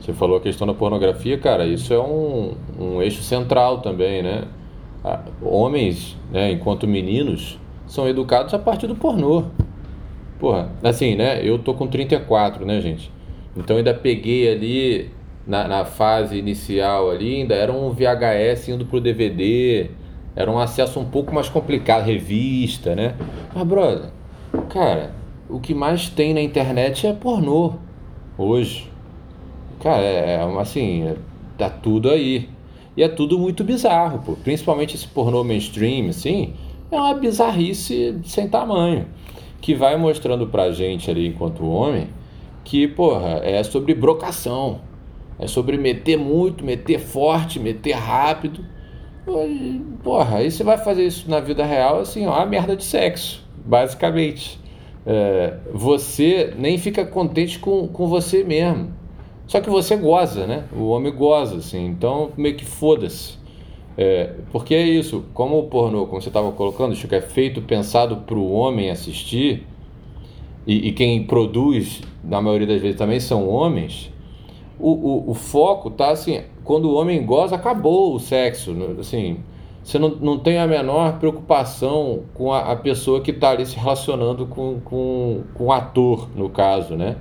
[0.00, 4.44] Você falou a questão da pornografia, cara, isso é um, um eixo central também, né?
[5.40, 9.44] Homens, né, enquanto meninos, são educados a partir do pornô.
[10.40, 11.40] Porra, assim, né?
[11.46, 13.12] Eu tô com 34, né, gente?
[13.56, 15.10] Então ainda peguei ali
[15.46, 19.88] na, na fase inicial ali, ainda era um VHS indo pro DVD,
[20.34, 23.14] era um acesso um pouco mais complicado, revista, né?
[23.54, 24.10] Mas, brother,
[24.70, 25.14] cara,
[25.48, 27.74] o que mais tem na internet é pornô
[28.38, 28.90] hoje.
[29.80, 31.16] Cara, é, é assim, é,
[31.58, 32.48] tá tudo aí.
[32.96, 34.32] E é tudo muito bizarro, pô.
[34.32, 36.54] Principalmente esse pornô mainstream, assim,
[36.90, 39.06] é uma bizarrice sem tamanho.
[39.60, 42.08] Que vai mostrando pra gente ali, enquanto homem,
[42.64, 44.80] que, porra, é sobre brocação.
[45.38, 48.64] É sobre meter muito, meter forte, meter rápido.
[50.02, 53.44] Porra, aí você vai fazer isso na vida real, assim, ó, uma merda de sexo,
[53.64, 54.58] basicamente.
[55.06, 58.92] É, você nem fica contente com, com você mesmo.
[59.46, 60.64] Só que você goza, né?
[60.74, 61.86] O homem goza, assim.
[61.86, 63.38] Então, meio que foda-se.
[63.96, 68.16] É, porque é isso, como o pornô, como você estava colocando, Chico, é feito, pensado
[68.18, 69.66] para o homem assistir,
[70.66, 74.10] e, e, quem produz, na maioria das vezes, também são homens,
[74.78, 79.38] o, o, o foco tá assim, quando o homem goza, acabou o sexo, assim,
[79.82, 83.76] você não, não tem a menor preocupação com a, a pessoa que está ali se
[83.76, 87.16] relacionando com, com, com o ator, no caso, né?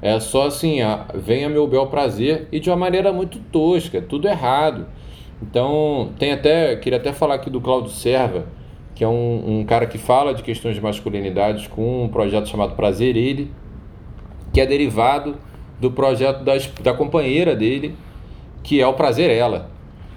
[0.00, 4.28] É só assim, a, venha meu bel prazer e de uma maneira muito tosca, tudo
[4.28, 4.86] errado.
[5.42, 8.46] Então, tem até, queria até falar aqui do Claudio Serva,
[8.94, 12.74] que é um, um cara que fala de questões de masculinidades com um projeto chamado
[12.74, 13.52] Prazer Ele,
[14.54, 15.36] que é derivado
[15.78, 17.94] do projeto da, da companheira dele,
[18.66, 19.70] que é o Prazer Ela.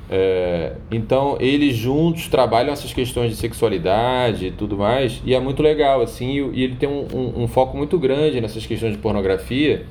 [0.10, 5.62] É, então eles juntos trabalham essas questões de sexualidade e tudo mais, e é muito
[5.62, 8.98] legal, assim, e, e ele tem um, um, um, foco muito grande nessas questões de
[8.98, 9.86] pornografia,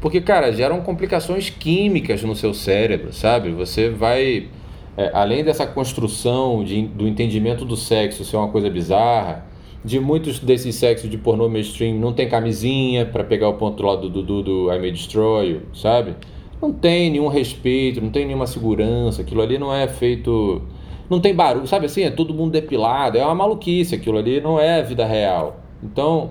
[0.00, 3.50] porque, cara, geram complicações químicas no seu cérebro, sabe?
[3.50, 4.48] Você vai
[4.96, 9.46] é, além dessa construção de, do entendimento do sexo ser uma coisa bizarra,
[9.84, 13.94] de muitos desses sexos de pornô mainstream não tem camisinha para pegar o ponto lá
[13.94, 16.16] do, do, do I May Destroy sabe?
[16.60, 20.62] Não tem nenhum respeito, não tem nenhuma segurança, aquilo ali não é feito.
[21.08, 22.02] Não tem barulho, sabe assim?
[22.02, 25.60] É todo mundo depilado, é uma maluquice, aquilo ali não é vida real.
[25.82, 26.30] Então,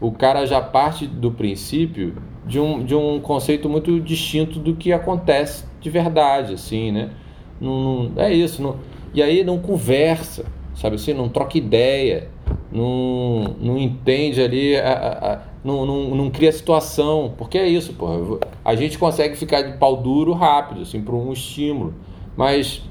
[0.00, 2.16] o cara já parte do princípio
[2.46, 7.10] de um, de um conceito muito distinto do que acontece de verdade, assim, né?
[7.60, 8.62] Não, não, é isso.
[8.62, 8.76] Não,
[9.14, 11.12] e aí não conversa, sabe assim?
[11.12, 12.28] Não troca ideia,
[12.70, 17.34] não, não entende ali, a, a, a, não, não, não cria situação.
[17.36, 18.38] Porque é isso, porra.
[18.64, 21.94] A gente consegue ficar de pau duro rápido, assim, por um estímulo.
[22.36, 22.82] Mas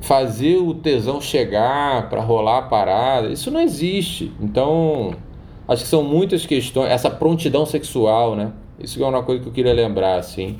[0.00, 4.32] fazer o tesão chegar para rolar a parada, isso não existe.
[4.40, 5.14] Então,
[5.68, 6.90] acho que são muitas questões.
[6.90, 8.52] Essa prontidão sexual, né?
[8.78, 10.58] Isso é uma coisa que eu queria lembrar, assim.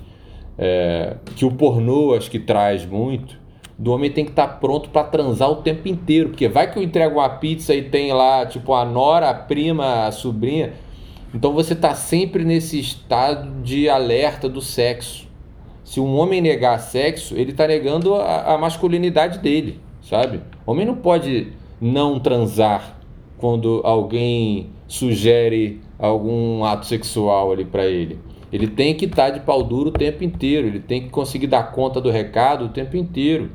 [0.59, 3.41] É, que o pornô acho que traz muito
[3.79, 6.29] do homem tem que estar tá pronto para transar o tempo inteiro.
[6.29, 10.07] Porque vai que eu entrego uma pizza e tem lá, tipo, a nora, a prima,
[10.07, 10.75] a sobrinha.
[11.35, 15.27] Então você está sempre nesse estado de alerta do sexo.
[15.83, 20.41] Se um homem negar sexo, ele está negando a, a, masculinidade dele, sabe?
[20.67, 21.49] O homem não pode
[21.81, 22.99] não transar
[23.39, 28.19] quando alguém sugere algum ato sexual ali para ele.
[28.53, 31.47] Ele tem que estar tá de pau duro o tempo inteiro, ele tem que conseguir
[31.47, 33.51] dar conta do recado o tempo inteiro.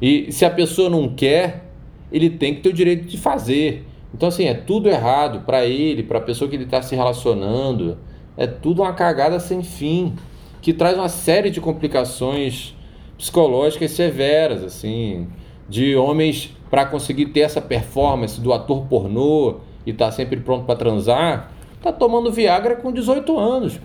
[0.00, 1.64] E se a pessoa não quer,
[2.12, 3.84] ele tem que ter o direito de fazer.
[4.14, 7.98] Então, assim, é tudo errado para ele, para a pessoa que ele está se relacionando.
[8.36, 10.14] É tudo uma cagada sem fim,
[10.60, 12.74] que traz uma série de complicações
[13.16, 15.28] psicológicas severas, assim,
[15.68, 20.76] de homens para conseguir ter essa performance do ator pornô e tá sempre pronto para
[20.76, 23.80] transar, tá tomando Viagra com 18 anos.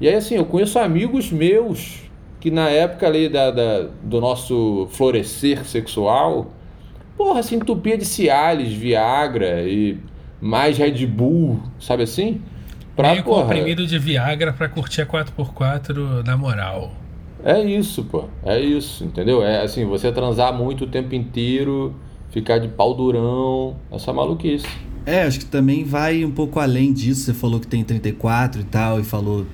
[0.00, 2.04] E aí, assim, eu conheço amigos meus
[2.40, 6.48] que na época ali da, da, do nosso florescer sexual,
[7.24, 9.96] porra, se entupia de Cialis, Viagra e
[10.42, 12.42] mais Red Bull, sabe assim?
[12.94, 16.92] Pra, Meio porra, comprimido de Viagra para curtir a 4x4 na moral.
[17.42, 18.24] É isso, pô.
[18.44, 19.42] É isso, entendeu?
[19.42, 21.94] É assim, você transar muito o tempo inteiro,
[22.30, 24.66] ficar de pau durão, essa maluquice.
[25.06, 27.22] É, acho que também vai um pouco além disso.
[27.22, 29.46] Você falou que tem 34 e tal, e falou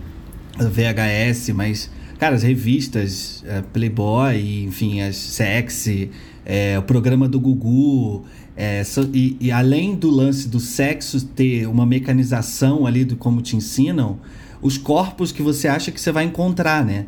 [0.59, 1.89] VHS, mas
[2.21, 6.11] Cara, as revistas, é, Playboy, enfim, as Sexy,
[6.51, 8.25] é, o programa do Gugu.
[8.57, 13.41] É, so, e, e, além do lance do sexo ter uma mecanização ali do como
[13.41, 14.19] te ensinam,
[14.61, 17.07] os corpos que você acha que você vai encontrar, né?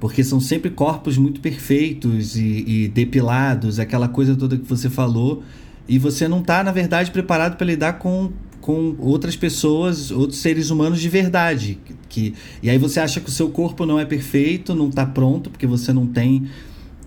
[0.00, 5.44] Porque são sempre corpos muito perfeitos e, e depilados, aquela coisa toda que você falou.
[5.88, 10.68] E você não está, na verdade, preparado para lidar com, com outras pessoas, outros seres
[10.70, 11.78] humanos de verdade.
[12.08, 15.48] Que, e aí você acha que o seu corpo não é perfeito, não está pronto,
[15.48, 16.48] porque você não tem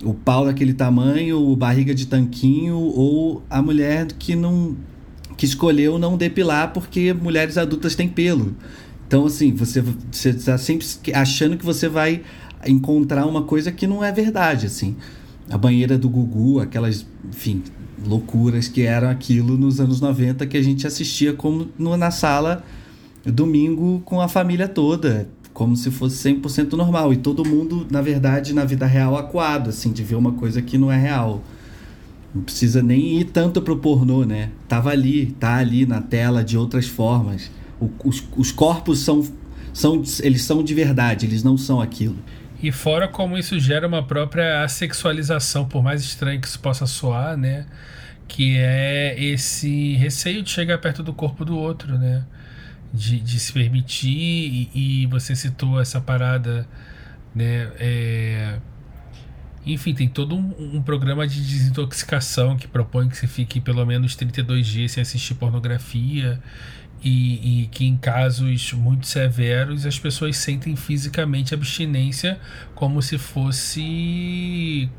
[0.01, 4.75] o pau daquele tamanho, o barriga de tanquinho, ou a mulher que não
[5.35, 8.55] que escolheu não depilar porque mulheres adultas têm pelo.
[9.07, 9.83] Então, assim, você
[10.29, 12.21] está sempre achando que você vai
[12.65, 14.95] encontrar uma coisa que não é verdade, assim.
[15.49, 17.63] A banheira do Gugu, aquelas, enfim,
[18.05, 22.63] loucuras que eram aquilo nos anos 90 que a gente assistia como na sala
[23.25, 27.14] domingo com a família toda, como se fosse 100% normal.
[27.14, 30.78] E todo mundo, na verdade, na vida real, acuado, assim, de ver uma coisa que
[30.78, 31.43] não é real.
[32.34, 34.49] Não precisa nem ir tanto pro pornô, né?
[34.68, 37.51] Tava ali, tá ali na tela de outras formas.
[37.80, 39.24] O, os, os corpos são,
[39.72, 42.18] são, eles são de verdade, eles não são aquilo.
[42.62, 47.38] E fora como isso gera uma própria assexualização, por mais estranho que isso possa soar,
[47.38, 47.66] né?
[48.28, 52.24] Que é esse receio de chegar perto do corpo do outro, né?
[52.93, 56.67] De, de se permitir, e, e você citou essa parada,
[57.33, 57.71] né?
[57.79, 58.59] É...
[59.65, 64.15] Enfim, tem todo um, um, programa de desintoxicação que propõe que você fique pelo menos
[64.15, 66.39] 32 dias sem assistir pornografia
[67.03, 72.39] e, e, que em casos muito severos as pessoas sentem fisicamente abstinência
[72.75, 74.89] como se fosse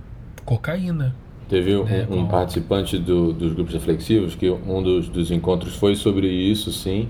[0.45, 1.14] cocaína.
[1.49, 2.07] Teve um, né?
[2.11, 7.09] um participante do, dos grupos reflexivos que um dos, dos encontros foi sobre isso, sim.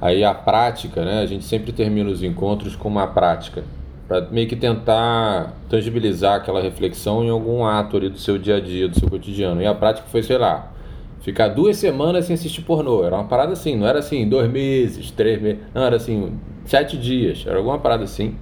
[0.00, 1.20] Aí a prática, né?
[1.20, 3.64] A gente sempre termina os encontros com uma prática
[4.06, 8.60] para meio que tentar tangibilizar aquela reflexão em algum ato ali do seu dia a
[8.60, 9.60] dia, do seu cotidiano.
[9.60, 10.72] E a prática foi, sei lá,
[11.20, 13.04] ficar duas semanas sem assistir pornô.
[13.04, 15.60] Era uma parada assim, não era assim, dois meses, três meses.
[15.74, 17.44] Não, era assim, sete dias.
[17.46, 18.36] Era alguma parada assim.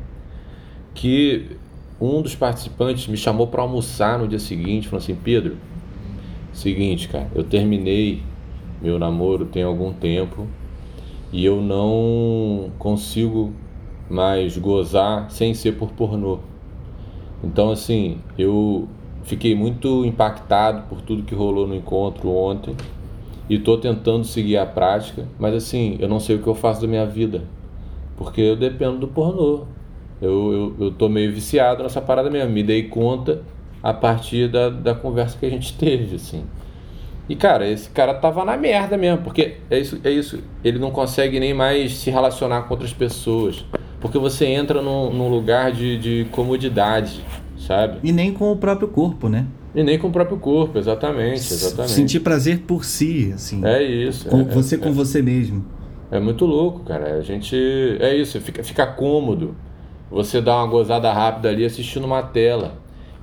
[0.93, 1.57] Que
[2.01, 5.57] um dos participantes me chamou para almoçar no dia seguinte, falou assim: Pedro,
[6.53, 8.23] seguinte, cara, eu terminei
[8.85, 10.47] meu namoro tem algum tempo
[11.35, 13.53] e eu não consigo
[14.09, 16.39] mais gozar sem ser por pornô.
[17.43, 18.89] Então, assim, eu
[19.25, 22.77] Fiquei muito impactado por tudo que rolou no encontro ontem
[23.49, 26.83] e estou tentando seguir a prática, mas assim, eu não sei o que eu faço
[26.83, 27.43] da minha vida,
[28.19, 29.65] porque eu dependo do pornô.
[30.21, 33.43] Eu, eu, eu tô meio viciado nessa parada mesmo, me dei conta
[33.83, 36.45] a partir da, da conversa que a gente teve, assim.
[37.29, 40.91] E cara, esse cara tava na merda mesmo, porque é isso, é isso, ele não
[40.91, 43.65] consegue nem mais se relacionar com outras pessoas,
[44.01, 47.23] porque você entra num, num lugar de, de comodidade
[47.65, 47.99] sabe?
[48.03, 49.47] E nem com o próprio corpo, né?
[49.75, 51.93] E nem com o próprio corpo, exatamente, exatamente.
[51.93, 53.65] Sentir prazer por si, assim.
[53.65, 54.29] É isso.
[54.29, 54.93] Com é, você é, com é.
[54.93, 55.65] você mesmo.
[56.11, 57.15] É muito louco, cara.
[57.15, 57.57] A gente.
[58.01, 59.57] É isso, fica, fica cômodo.
[60.11, 62.75] Você dá uma gozada rápida ali assistindo uma tela.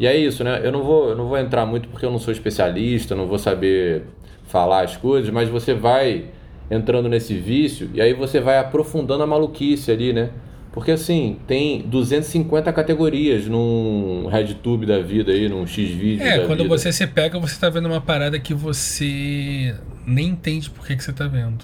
[0.01, 0.59] E é isso, né?
[0.63, 3.37] Eu não vou, eu não vou entrar muito porque eu não sou especialista, não vou
[3.37, 4.01] saber
[4.47, 6.25] falar as coisas, mas você vai
[6.71, 10.31] entrando nesse vício e aí você vai aprofundando a maluquice ali, né?
[10.71, 16.25] Porque assim, tem 250 categorias num RedTube da vida aí, num X-Video.
[16.25, 16.69] É, quando vida.
[16.69, 19.75] você se pega, você tá vendo uma parada que você
[20.07, 21.63] nem entende por que, que você tá vendo.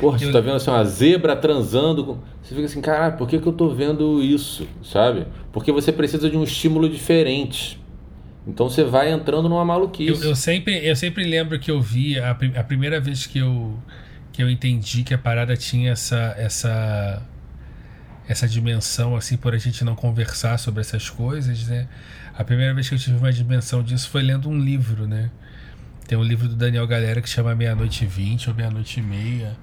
[0.00, 0.26] Porra, eu...
[0.26, 2.04] você tá vendo assim, uma zebra transando.
[2.04, 2.18] Com...
[2.42, 4.66] Você fica assim, caralho, por que, que eu tô vendo isso?
[4.82, 5.26] Sabe?
[5.52, 7.78] Porque você precisa de um estímulo diferente.
[8.46, 10.24] Então você vai entrando numa maluquice.
[10.24, 13.74] Eu, eu sempre, eu sempre lembro que eu vi a, a primeira vez que eu,
[14.32, 16.34] que eu entendi que a parada tinha essa.
[16.36, 17.22] essa
[18.28, 21.88] essa dimensão assim por a gente não conversar sobre essas coisas, né?
[22.38, 25.32] A primeira vez que eu tive uma dimensão disso foi lendo um livro, né?
[26.06, 29.56] Tem um livro do Daniel Galera que chama Meia-Noite e Vinte ou Meia-Noite e Meia,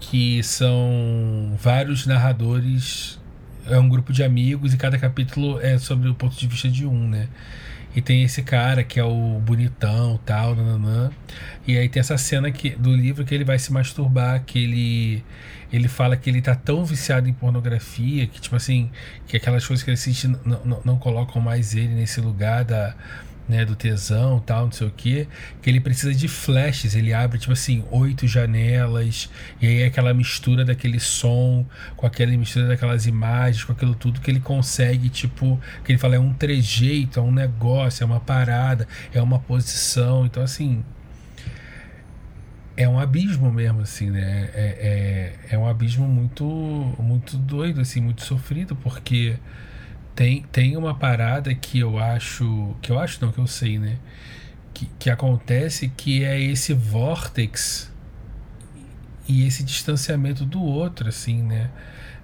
[0.00, 3.20] que são vários narradores,
[3.66, 6.86] é um grupo de amigos e cada capítulo é sobre o ponto de vista de
[6.86, 7.28] um, né?
[7.94, 11.10] E tem esse cara que é o bonitão, tal, nananã.
[11.66, 15.24] E aí tem essa cena que, do livro que ele vai se masturbar, que ele
[15.72, 18.90] ele fala que ele tá tão viciado em pornografia que, tipo assim,
[19.28, 22.96] que aquelas coisas que ele sente não, não, não colocam mais ele nesse lugar da,
[23.50, 25.28] né, do tesão tal, não sei o que,
[25.60, 29.28] que ele precisa de flashes, ele abre tipo assim, oito janelas,
[29.60, 34.20] e aí é aquela mistura daquele som, com aquela mistura daquelas imagens, com aquilo tudo
[34.20, 38.20] que ele consegue, tipo, que ele fala, é um trejeito, é um negócio, é uma
[38.20, 40.84] parada, é uma posição, então assim,
[42.76, 44.48] é um abismo mesmo, assim, né?
[44.54, 46.44] É, é, é um abismo muito,
[46.98, 49.36] muito doido, assim, muito sofrido, porque
[50.14, 52.76] tem, tem uma parada que eu acho.
[52.82, 53.98] Que eu acho não, que eu sei, né?
[54.74, 57.90] Que, que acontece que é esse vórtex
[59.26, 61.70] e esse distanciamento do outro, assim, né?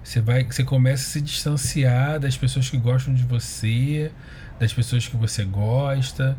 [0.03, 4.11] Você vai, você começa a se distanciar das pessoas que gostam de você,
[4.59, 6.37] das pessoas que você gosta.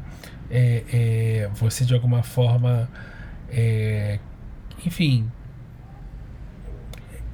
[0.51, 2.88] É, é, você de alguma forma,
[3.51, 4.18] é,
[4.86, 5.30] enfim.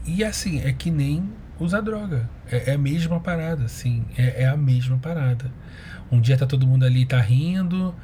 [0.04, 2.28] E assim é que nem usar droga.
[2.50, 4.04] É, é, a mesma parada, assim.
[4.16, 5.50] É, é, a mesma parada.
[6.10, 7.94] Um dia tá todo mundo ali tá rindo,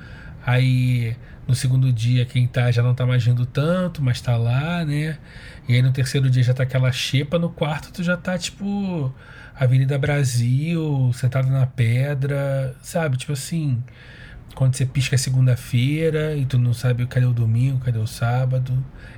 [0.45, 4.85] aí no segundo dia quem tá já não tá mais rindo tanto, mas tá lá,
[4.85, 5.19] né?
[5.69, 9.15] E aí no terceiro dia já tá aquela xepa, no quarto tu já tá tipo
[9.55, 13.17] Avenida Brasil, sentado na pedra, sabe?
[13.17, 13.83] Tipo assim,
[14.55, 18.73] quando você pisca segunda-feira e tu não sabe cadê o domingo, cadê o sábado.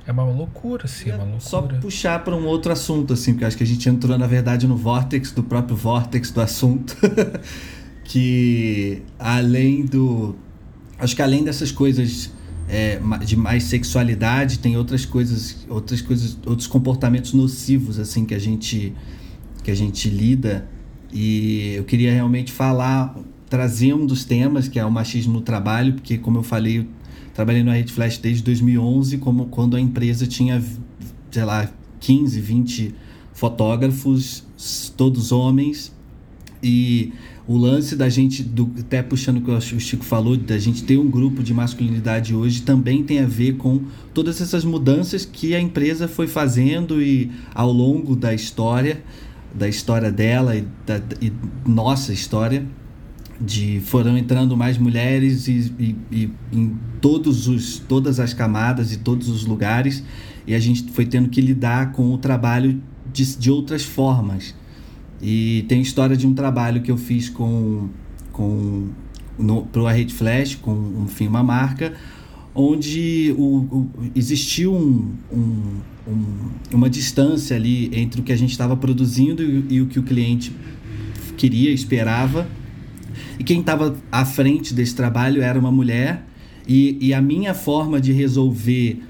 [0.05, 1.41] É uma loucura, assim, é uma loucura.
[1.41, 4.67] Só puxar para um outro assunto, assim, porque acho que a gente entrou, na verdade,
[4.67, 6.95] no vórtex do próprio vórtex do assunto.
[8.03, 10.35] que além do.
[10.99, 12.31] Acho que além dessas coisas
[12.69, 18.39] é, de mais sexualidade, tem outras coisas, outras coisas, outros comportamentos nocivos, assim, que a
[18.39, 18.93] gente,
[19.63, 20.67] que a gente lida.
[21.11, 23.15] E eu queria realmente falar
[23.53, 26.87] trazer um dos temas, que é o machismo no trabalho, porque, como eu falei, eu
[27.35, 30.59] trabalhei no Rede Flash desde 2011, como quando a empresa tinha,
[31.29, 32.95] sei lá, 15, 20
[33.31, 34.43] fotógrafos,
[34.97, 35.93] todos homens,
[36.63, 37.13] e
[37.47, 40.97] o lance da gente, do, até puxando o que o Chico falou, da gente ter
[40.97, 43.83] um grupo de masculinidade hoje, também tem a ver com
[44.15, 49.03] todas essas mudanças que a empresa foi fazendo e ao longo da história,
[49.53, 51.31] da história dela e da e
[51.67, 52.65] nossa história,
[53.39, 58.97] de foram entrando mais mulheres e, e, e, em todos os, todas as camadas e
[58.97, 60.03] todos os lugares
[60.45, 62.81] e a gente foi tendo que lidar com o trabalho
[63.11, 64.53] de, de outras formas.
[65.21, 67.89] E tem história de um trabalho que eu fiz com
[68.31, 68.89] com
[69.71, 71.93] para a Rede Flash com enfim uma marca
[72.53, 78.51] onde o, o existiu um, um, um, uma distância ali entre o que a gente
[78.51, 80.51] estava produzindo e, e o que o cliente
[81.35, 82.47] queria esperava
[83.39, 86.25] e quem estava à frente desse trabalho era uma mulher.
[86.67, 89.01] E, e a minha forma de resolver,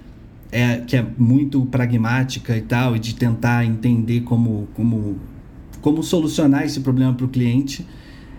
[0.52, 5.18] é, que é muito pragmática e tal, e de tentar entender como, como,
[5.82, 7.86] como solucionar esse problema para o cliente,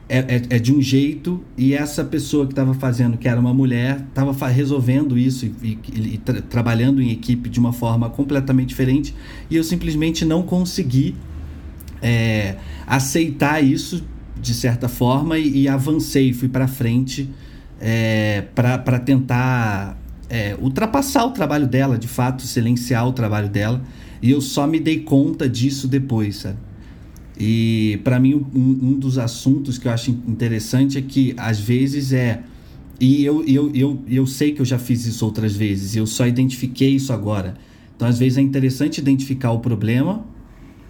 [0.09, 3.55] é, é, é, de um jeito, e essa pessoa que estava fazendo, que era uma
[3.55, 8.69] mulher, estava resolvendo isso e, e, e tra trabalhando em equipe de uma forma completamente
[8.69, 9.15] diferente,
[9.49, 11.15] e eu simplesmente não consegui
[12.03, 12.57] é,
[12.87, 14.05] aceitar isso
[14.45, 17.31] de certa forma e, e avancei, fui para frente
[17.81, 23.83] é, para tentar é, ultrapassar o trabalho dela, de fato, silenciar o trabalho dela.
[24.23, 26.59] E eu só me dei conta disso depois, sabe?
[27.39, 32.13] E para mim, um, um, dos assuntos que eu acho interessante é que às vezes
[32.13, 32.43] é.
[33.01, 36.27] E eu, eu, eu, eu sei que eu já fiz isso outras vezes, eu só
[36.27, 37.55] identifiquei isso agora.
[37.97, 40.25] Então, às vezes é interessante identificar o problema,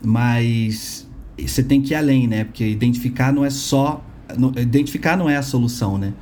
[0.05, 1.09] mas
[1.39, 2.45] você tem que ir além, né?
[2.45, 4.05] Porque identificar não é só.
[4.57, 6.13] Identificar não é a solução, né?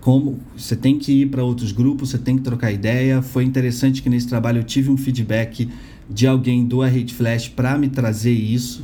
[0.00, 3.22] Como você tem que ir para outros grupos, você tem que trocar ideia.
[3.22, 5.68] Foi interessante que nesse trabalho eu tive um feedback
[6.08, 8.82] de alguém do Rede Flash para me trazer isso.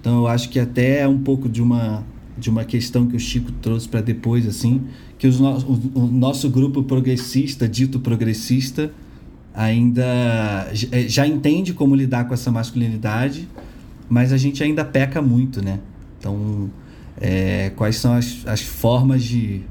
[0.00, 2.04] Então eu acho que até é um pouco de uma
[2.36, 4.82] de uma questão que o Chico trouxe para depois assim,
[5.18, 8.92] que os no, o, o nosso grupo progressista, dito progressista,
[9.52, 10.70] ainda
[11.08, 13.48] já entende como lidar com essa masculinidade
[14.08, 15.80] mas a gente ainda peca muito, né?
[16.18, 16.70] Então,
[17.20, 19.62] é, quais são as, as formas de,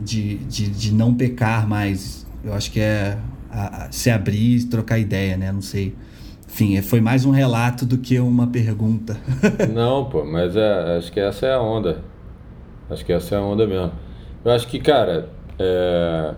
[0.00, 2.26] de, de, de, não pecar mais?
[2.44, 3.18] Eu acho que é
[3.50, 5.50] a, a, se abrir e trocar ideia, né?
[5.50, 5.94] Não sei.
[6.48, 9.16] Enfim, é, foi mais um relato do que uma pergunta.
[9.72, 12.02] não, pô, mas é, acho que essa é a onda.
[12.90, 13.92] Acho que essa é a onda mesmo.
[14.44, 15.28] Eu acho que, cara,
[15.58, 16.34] é,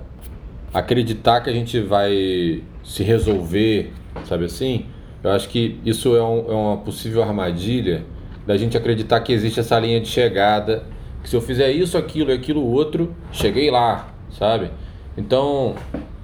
[0.72, 3.93] acreditar que a gente vai se resolver,
[4.24, 4.86] sabe assim?
[5.23, 8.05] Eu acho que isso é, um, é uma possível armadilha
[8.47, 10.85] da gente acreditar que existe essa linha de chegada,
[11.23, 14.70] que se eu fizer isso, aquilo e aquilo outro, cheguei lá, sabe?
[15.16, 15.77] Então,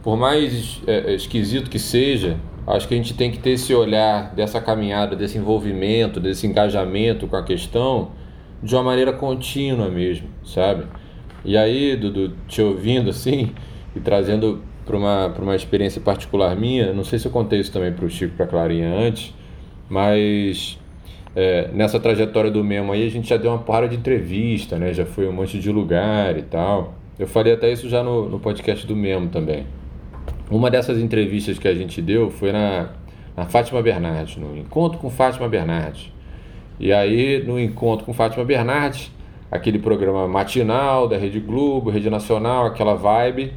[0.03, 2.37] por mais é, é, esquisito que seja,
[2.67, 7.29] acho que a gente tem que ter esse olhar dessa caminhada, desse envolvimento, desse engajamento
[7.29, 8.11] com a questão
[8.63, 10.85] de uma maneira contínua mesmo, sabe?
[11.45, 13.53] E aí, Dudu, te ouvindo assim
[13.95, 16.95] e trazendo para uma, uma experiência particular minha.
[16.95, 19.35] Não sei se eu contei isso também para o Chico e para a Clarinha antes,
[19.87, 20.79] mas
[21.37, 24.95] é, nessa trajetória do Memo aí a gente já deu uma porrada de entrevista, né?
[24.95, 26.95] Já foi um monte de lugar e tal.
[27.19, 29.67] Eu falei até isso já no, no podcast do Memo também.
[30.51, 32.89] Uma dessas entrevistas que a gente deu foi na,
[33.37, 36.11] na Fátima Bernardes, no encontro com Fátima Bernardes.
[36.81, 39.13] E aí, no encontro com Fátima Bernardes,
[39.51, 43.53] aquele programa matinal da Rede Globo, Rede Nacional, aquela vibe.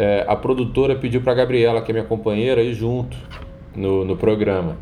[0.00, 3.16] É, a produtora pediu para Gabriela, que é minha companheira, ir junto
[3.74, 4.76] no, no programa.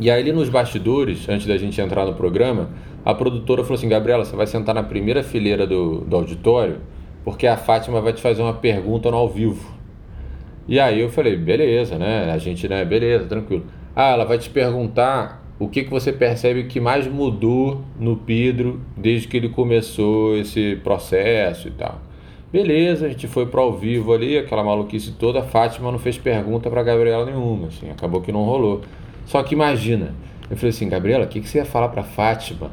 [0.00, 2.70] E aí, ali nos bastidores, antes da gente entrar no programa,
[3.04, 6.78] a produtora falou assim: Gabriela, você vai sentar na primeira fileira do, do auditório,
[7.22, 9.74] porque a Fátima vai te fazer uma pergunta no ao vivo.
[10.66, 12.32] E aí eu falei: beleza, né?
[12.32, 12.82] A gente, né?
[12.82, 13.66] Beleza, tranquilo.
[13.94, 18.80] Ah, ela vai te perguntar o que, que você percebe que mais mudou no Pedro
[18.96, 22.00] desde que ele começou esse processo e tal.
[22.54, 25.40] Beleza, a gente foi para ao vivo ali, aquela maluquice toda.
[25.40, 28.82] A Fátima não fez pergunta para Gabriela nenhuma, assim, acabou que não rolou.
[29.26, 30.14] Só que imagina,
[30.48, 32.70] eu falei assim, Gabriela, o que, que você ia falar para Fátima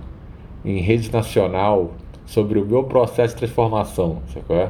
[0.64, 1.94] em rede nacional
[2.28, 4.22] sobre o meu processo de transformação?
[4.32, 4.70] Sacou?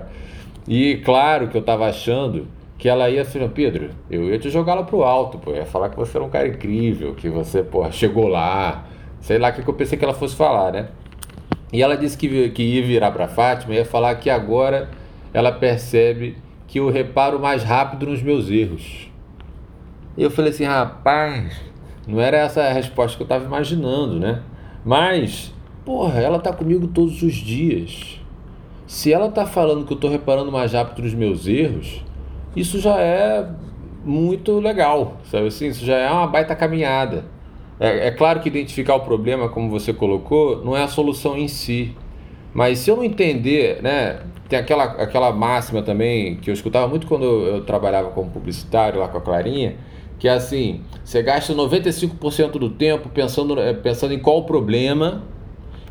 [0.66, 2.48] E claro que eu estava achando
[2.78, 5.90] que ela ia assim, Pedro, eu ia te jogar lá pro alto, pô, ia falar
[5.90, 8.86] que você era um cara incrível, que você, pô, chegou lá,
[9.20, 10.88] sei lá o que, que eu pensei que ela fosse falar, né?
[11.74, 15.01] E ela disse que, que ia virar para Fátima e ia falar que agora
[15.34, 19.10] ela percebe que eu reparo mais rápido nos meus erros.
[20.18, 21.62] E eu falei assim, rapaz,
[22.08, 24.42] não era essa a resposta que eu estava imaginando, né?
[24.84, 25.54] Mas,
[25.86, 28.20] porra, ela tá comigo todos os dias.
[28.88, 32.04] Se ela tá falando que eu tô reparando mais rápido nos meus erros,
[32.56, 33.48] isso já é
[34.04, 35.68] muito legal, sabe assim?
[35.68, 37.26] Isso já é uma baita caminhada.
[37.80, 41.48] É, é claro que identificar o problema, como você colocou, não é a solução em
[41.48, 41.96] si.
[42.54, 44.20] Mas se eu não entender, né?
[44.52, 49.08] Tem aquela, aquela máxima também que eu escutava muito quando eu trabalhava como publicitário lá
[49.08, 49.78] com a Clarinha,
[50.20, 55.24] que é assim, você gasta 95% do tempo pensando, eh, pensando em qual o problema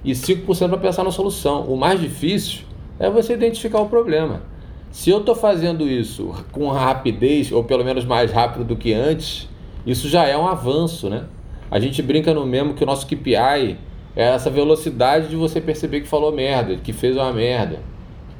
[0.04, 1.62] e 5% para pensar na solução.
[1.68, 2.64] O mais difícil
[2.98, 4.42] é você identificar o problema.
[4.90, 9.48] Se eu estou fazendo isso com rapidez, ou pelo menos mais rápido do que antes,
[9.86, 11.24] isso já é um avanço, né?
[11.70, 13.78] A gente brinca no mesmo que o nosso KPI
[14.14, 17.88] é essa velocidade de você perceber que falou merda, que fez uma merda.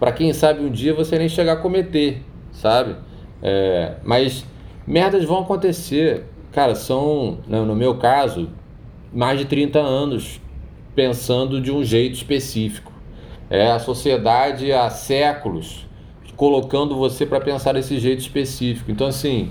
[0.01, 2.96] Para quem sabe um dia você nem chegar a cometer, sabe?
[3.42, 4.46] É, mas
[4.86, 6.24] merdas vão acontecer.
[6.53, 8.48] Cara, são, né, no meu caso,
[9.12, 10.40] mais de 30 anos
[10.94, 12.90] pensando de um jeito específico.
[13.51, 15.86] É a sociedade há séculos
[16.34, 18.90] colocando você para pensar desse jeito específico.
[18.90, 19.51] Então, assim,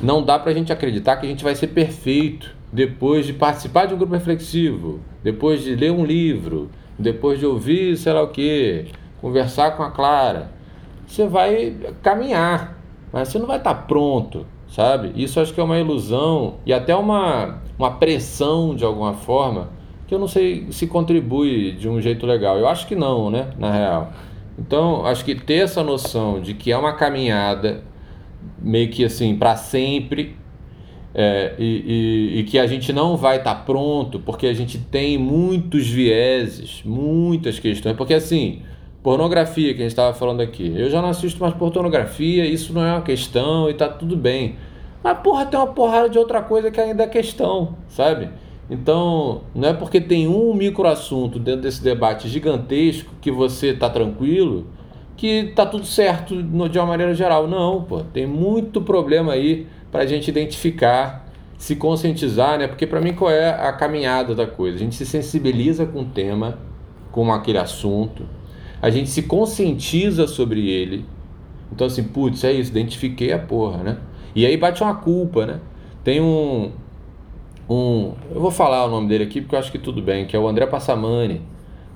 [0.00, 3.86] não dá para a gente acreditar que a gente vai ser perfeito depois de participar
[3.86, 8.28] de um grupo reflexivo, depois de ler um livro, depois de ouvir sei lá o
[8.28, 8.86] que,
[9.22, 10.50] conversar com a Clara.
[11.06, 12.76] Você vai caminhar,
[13.10, 15.12] mas você não vai estar tá pronto sabe?
[15.14, 19.68] Isso acho que é uma ilusão e até uma, uma pressão de alguma forma
[20.06, 22.58] que eu não sei se contribui de um jeito legal.
[22.58, 23.50] Eu acho que não, né?
[23.58, 24.12] Na real.
[24.58, 27.84] Então, acho que ter essa noção de que é uma caminhada
[28.60, 30.36] meio que assim para sempre
[31.14, 34.78] é, e, e, e, que a gente não vai estar tá pronto porque a gente
[34.78, 37.94] tem muitos vieses, muitas questões.
[37.96, 38.62] Porque assim,
[39.02, 40.72] Pornografia que a gente estava falando aqui.
[40.76, 44.56] Eu já não assisto mais pornografia, isso não é uma questão e tá tudo bem.
[45.02, 48.30] Mas, porra, tem uma porrada de outra coisa que ainda é questão, sabe?
[48.70, 54.66] Então, não é porque tem um microassunto dentro desse debate gigantesco que você tá tranquilo
[55.16, 57.46] que tá tudo certo de uma maneira geral.
[57.46, 62.66] Não, pô, tem muito problema aí para a gente identificar, se conscientizar, né?
[62.66, 64.76] Porque para mim qual é a caminhada da coisa?
[64.76, 66.58] A gente se sensibiliza com o tema,
[67.10, 68.24] com aquele assunto,
[68.82, 71.06] a gente se conscientiza sobre ele.
[71.70, 73.98] Então, assim, putz, é isso, identifiquei a porra, né?
[74.34, 75.60] E aí bate uma culpa, né?
[76.02, 76.72] Tem um.
[77.70, 80.34] um eu vou falar o nome dele aqui porque eu acho que tudo bem, que
[80.34, 81.40] é o André Passamani,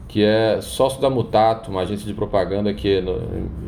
[0.07, 3.02] que é sócio da Mutato, uma agência de propaganda que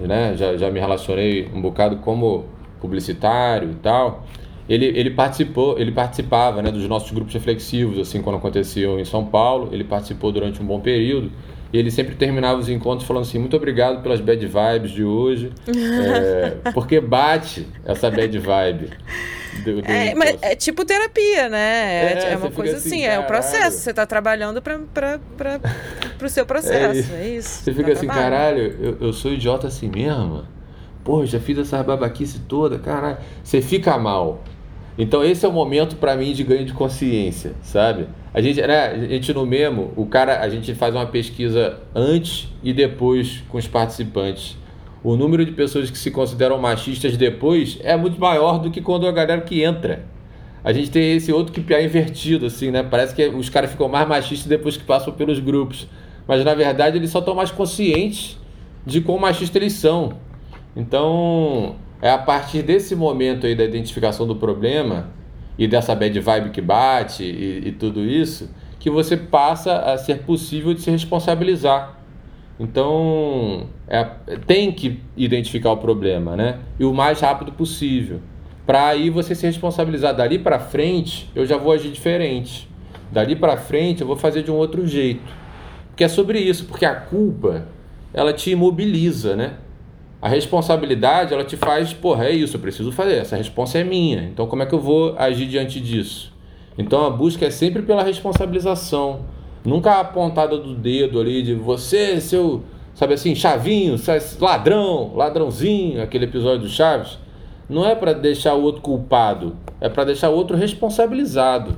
[0.01, 2.45] né, já, já me relacionei um bocado como
[2.81, 4.25] publicitário e tal.
[4.69, 9.25] Ele, ele participou, ele participava né, dos nossos grupos reflexivos, assim, quando aconteciam em São
[9.25, 9.71] Paulo.
[9.73, 11.33] Ele participou durante um bom período.
[11.73, 15.53] E ele sempre terminava os encontros falando assim: muito obrigado pelas bad vibes de hoje.
[15.67, 18.91] é, porque bate essa bad vibe.
[19.65, 22.15] Do, do é, mas é tipo terapia, né?
[22.15, 23.79] É, é uma coisa assim, assim é o processo.
[23.79, 25.21] Você está trabalhando para
[26.23, 27.13] o seu processo.
[27.13, 27.65] É, é isso.
[27.65, 28.31] Você fica assim, trabalho.
[28.31, 30.45] caralho, eu, eu sou idiota assim mesmo?
[31.05, 33.19] Pô, já fiz essa babaquice toda, caralho.
[33.43, 34.43] Você fica mal.
[34.97, 38.09] Então esse é o momento para mim de ganho de consciência, sabe?
[38.33, 42.49] A gente, né, a gente no Memo, o cara, a gente faz uma pesquisa antes
[42.63, 44.57] e depois com os participantes.
[45.03, 49.07] O número de pessoas que se consideram machistas depois é muito maior do que quando
[49.07, 50.05] a galera que entra.
[50.63, 52.83] A gente tem esse outro que é invertido, assim, né?
[52.83, 55.87] Parece que os caras ficam mais machistas depois que passam pelos grupos.
[56.27, 58.39] Mas na verdade eles só estão mais conscientes
[58.85, 60.15] de quão machistas eles são.
[60.77, 65.11] Então, é a partir desse momento aí da identificação do problema
[65.59, 68.49] e dessa bad vibe que bate e, e tudo isso
[68.79, 71.99] que você passa a ser possível de se responsabilizar
[72.61, 74.05] Então, é,
[74.47, 76.59] tem que identificar o problema, né?
[76.79, 78.21] E o mais rápido possível.
[78.67, 80.15] Para aí você se responsabilizar.
[80.15, 82.69] Dali para frente, eu já vou agir diferente.
[83.13, 85.23] Dali para frente, eu vou fazer de um outro jeito.
[85.89, 87.67] Porque é sobre isso, porque a culpa,
[88.13, 89.55] ela te imobiliza, né?
[90.21, 94.25] A responsabilidade, ela te faz, porra, é isso, eu preciso fazer, essa resposta é minha.
[94.25, 96.33] Então, como é que eu vou agir diante disso?
[96.77, 99.21] Então, a busca é sempre pela responsabilização
[99.65, 102.63] Nunca a pontada do dedo ali de você, seu,
[102.95, 103.97] sabe assim, chavinho,
[104.41, 107.19] ladrão, ladrãozinho, aquele episódio do Chaves.
[107.69, 111.77] Não é para deixar o outro culpado, é para deixar o outro responsabilizado.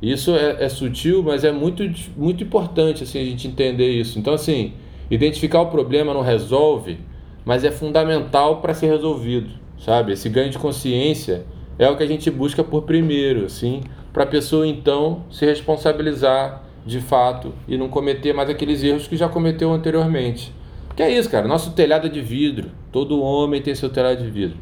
[0.00, 1.82] Isso é, é, sutil, mas é muito,
[2.16, 4.18] muito importante assim, a gente entender isso.
[4.18, 4.72] Então, assim,
[5.10, 6.98] identificar o problema não resolve,
[7.46, 10.12] mas é fundamental para ser resolvido, sabe?
[10.12, 11.46] Esse ganho de consciência
[11.78, 13.82] é o que a gente busca por primeiro, assim,
[14.12, 19.16] para a pessoa então se responsabilizar de fato e não cometer mais aqueles erros que
[19.16, 20.52] já cometeu anteriormente.
[20.96, 21.46] Que é isso, cara.
[21.46, 22.70] Nosso telhado é de vidro.
[22.90, 24.56] Todo homem tem seu telhado de vidro.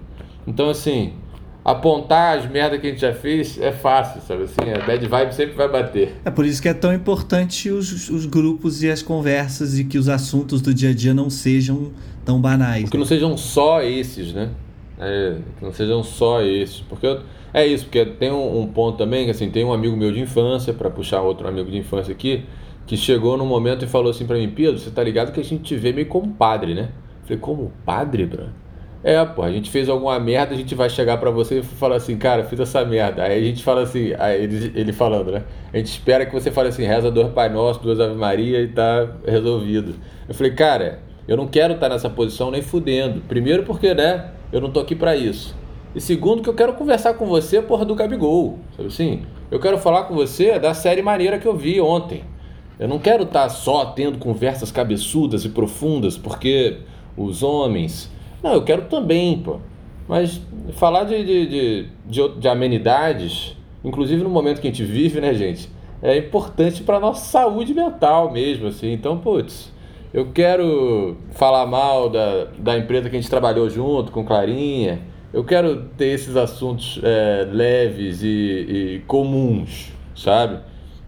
[0.47, 1.15] Então, assim,
[1.65, 4.71] apontar as merdas que a gente já fez é fácil, sabe assim?
[4.77, 6.15] A bad vibe sempre vai bater.
[6.25, 9.97] É por isso que é tão importante os, os grupos e as conversas e que
[9.97, 11.93] os assuntos do dia a dia não sejam
[12.25, 12.91] tão banais.
[12.91, 14.51] Que não sejam só esses, né?
[14.99, 16.81] É, que não sejam só esses.
[16.81, 17.21] Porque eu,
[17.53, 20.21] é isso, porque tem um, um, ponto também, que assim, tem um amigo meu de
[20.21, 22.45] infância, para puxar outro amigo de infância aqui,
[22.87, 25.45] que chegou num momento e falou assim para mim, Pedro, você tá ligado que a
[25.45, 26.91] gente te vê meio como padre, né?
[27.23, 28.49] Eu falei, como padre, bro?
[29.05, 31.97] É, pô, a gente fez alguma merda, a gente vai chegar para você e falar
[31.97, 33.23] assim, cara, fiz essa merda.
[33.23, 35.43] Aí a gente fala assim, aí ele, ele falando, né?
[35.75, 38.69] A gente espera que você fale assim, reza dois Pai Nosso, duas Ave Maria e
[38.69, 39.97] tá resolvido.
[40.27, 43.21] Eu falei, cara, eu não quero estar tá nessa posição nem fudendo.
[43.29, 45.55] Primeiro porque, né, eu não tô aqui para isso.
[45.95, 48.59] E segundo, que eu quero conversar com você, porra, do Gabigol.
[48.75, 49.23] Sabe assim?
[49.51, 52.25] Eu quero falar com você da série maneira que eu vi ontem.
[52.79, 56.79] Eu não quero estar tá só tendo conversas cabeçudas e profundas, porque
[57.17, 58.11] os homens.
[58.45, 59.59] Não, eu quero também, pô.
[60.07, 60.41] Mas
[60.75, 65.35] falar de, de, de, de, de amenidades, inclusive no momento que a gente vive, né,
[65.35, 65.69] gente?
[66.01, 68.93] É importante para nossa saúde mental mesmo, assim.
[68.93, 69.73] Então, putz,
[70.13, 75.01] eu quero falar mal da, da empresa que a gente trabalhou junto, com Clarinha
[75.35, 80.61] eu quero ter esses assuntos é, leves e, e, comuns, sabe?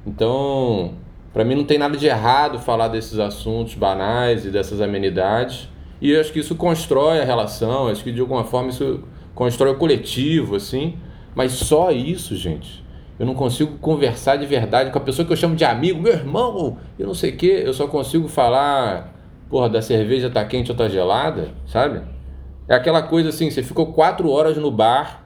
[0.05, 0.95] Então,
[1.33, 5.69] para mim não tem nada de errado falar desses assuntos banais e dessas amenidades.
[6.01, 9.02] E acho que isso constrói a relação, acho que de alguma forma isso
[9.35, 10.97] constrói o coletivo, assim.
[11.35, 12.85] Mas só isso, gente.
[13.18, 16.12] Eu não consigo conversar de verdade com a pessoa que eu chamo de amigo, meu
[16.12, 17.62] irmão, eu não sei o quê.
[17.64, 19.14] Eu só consigo falar,
[19.48, 22.02] porra, da cerveja tá quente ou tá gelada, sabe?
[22.68, 25.24] É aquela coisa assim, você ficou quatro horas no bar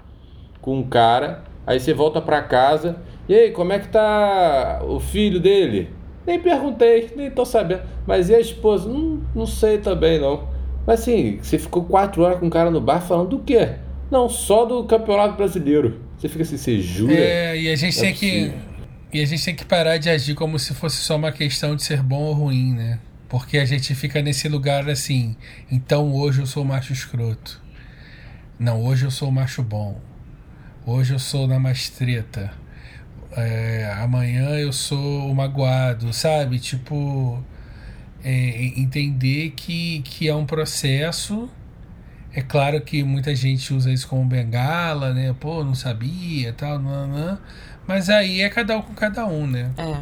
[0.60, 2.96] com um cara, aí você volta para casa,
[3.30, 5.88] e aí, como é que tá o filho dele?
[6.26, 7.82] Nem perguntei, nem tô sabendo.
[8.04, 8.88] Mas e a esposa?
[8.88, 10.48] Não, não sei também não.
[10.90, 13.76] Mas assim, você ficou quatro horas com um cara no bar falando do quê?
[14.10, 16.00] Não, só do campeonato brasileiro.
[16.18, 17.14] Você fica assim, você jura?
[17.14, 18.58] É, e a gente é tem possível.
[19.10, 19.16] que.
[19.16, 21.84] E a gente tem que parar de agir como se fosse só uma questão de
[21.84, 22.98] ser bom ou ruim, né?
[23.28, 25.36] Porque a gente fica nesse lugar assim,
[25.70, 27.62] então hoje eu sou macho escroto.
[28.58, 29.96] Não, hoje eu sou macho bom.
[30.84, 32.52] Hoje eu sou na mastreta.
[33.36, 36.58] É, amanhã eu sou o magoado, sabe?
[36.58, 37.40] Tipo,
[38.24, 41.48] é, entender que, que é um processo.
[42.32, 45.34] É claro que muita gente usa isso como bengala, né?
[45.38, 47.38] Pô, não sabia, tal, não, não.
[47.86, 49.72] Mas aí é cada um com cada um, né?
[49.76, 49.96] É.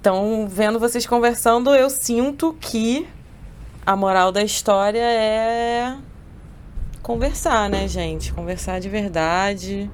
[0.00, 3.06] Então, vendo vocês conversando, eu sinto que
[3.84, 5.96] a moral da história é
[7.02, 8.32] conversar, né, gente?
[8.32, 9.90] Conversar de verdade,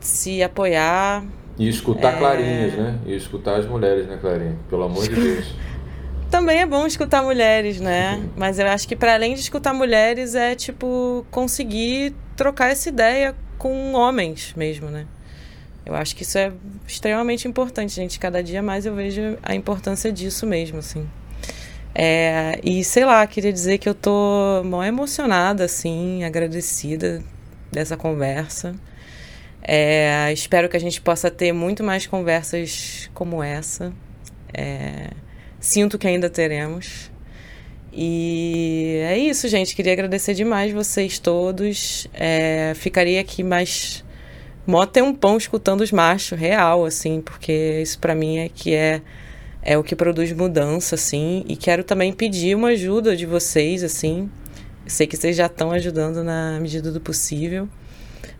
[0.00, 1.24] se apoiar.
[1.58, 2.18] E escutar é...
[2.18, 2.98] clarinhas, né?
[3.06, 4.58] E escutar as mulheres, né, Clarinha?
[4.68, 5.54] Pelo amor de Deus.
[6.30, 8.24] Também é bom escutar mulheres, né?
[8.36, 13.34] Mas eu acho que para além de escutar mulheres é tipo conseguir trocar essa ideia
[13.58, 15.06] com homens mesmo, né?
[15.84, 16.52] Eu acho que isso é
[16.86, 18.20] extremamente importante, gente.
[18.20, 21.08] Cada dia mais eu vejo a importância disso mesmo, assim.
[21.92, 27.24] É, e sei lá, queria dizer que eu tô mal emocionada, assim, agradecida
[27.72, 28.74] dessa conversa.
[29.62, 33.92] É, espero que a gente possa ter muito mais conversas como essa.
[34.54, 35.10] É,
[35.60, 37.10] sinto que ainda teremos.
[37.92, 39.76] E é isso, gente.
[39.76, 42.08] Queria agradecer demais vocês todos.
[42.14, 44.04] É, ficaria aqui mais
[44.66, 44.86] mó
[45.18, 49.02] pão escutando os machos, real, assim, porque isso para mim é que é
[49.62, 54.30] é o que produz mudança, assim, e quero também pedir uma ajuda de vocês, assim.
[54.86, 57.68] sei que vocês já estão ajudando na medida do possível,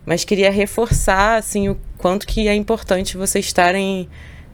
[0.05, 4.09] mas queria reforçar, assim, o quanto que é importante vocês estarem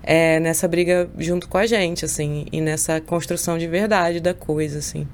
[0.10, 4.80] é, nessa briga junto com a gente, assim, e nessa construção de verdade da coisa,
[4.80, 5.06] assim.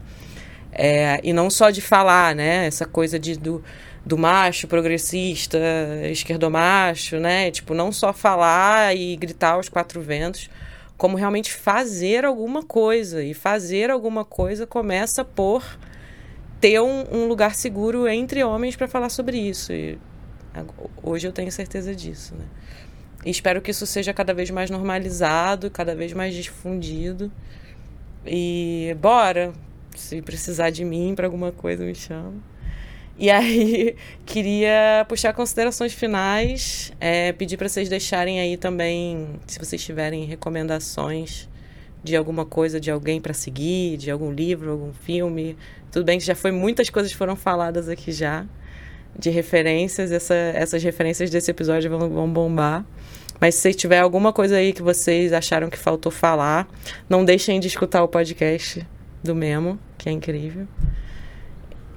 [0.71, 2.67] É, e não só de falar, né?
[2.67, 3.63] Essa coisa de, do,
[4.05, 5.57] do macho progressista,
[6.11, 7.49] esquerdomacho, né?
[7.49, 10.47] Tipo, não só falar e gritar aos quatro ventos,
[10.95, 13.23] como realmente fazer alguma coisa.
[13.23, 15.63] E fazer alguma coisa começa por
[16.61, 19.73] ter um, um lugar seguro entre homens para falar sobre isso.
[19.73, 19.97] E
[21.01, 22.45] hoje eu tenho certeza disso, né?
[23.25, 27.31] E espero que isso seja cada vez mais normalizado, cada vez mais difundido.
[28.25, 29.53] E bora,
[29.95, 32.33] se precisar de mim para alguma coisa, me chama.
[33.17, 33.95] E aí,
[34.25, 41.47] queria puxar considerações finais, é, pedir para vocês deixarem aí também, se vocês tiverem recomendações
[42.03, 45.57] de alguma coisa, de alguém para seguir, de algum livro, algum filme.
[45.91, 48.45] Tudo bem que já foi muitas coisas foram faladas aqui já,
[49.17, 52.85] de referências, essa, essas referências desse episódio vão, vão bombar.
[53.39, 56.67] Mas se tiver alguma coisa aí que vocês acharam que faltou falar,
[57.09, 58.85] não deixem de escutar o podcast
[59.23, 60.67] do Memo, que é incrível.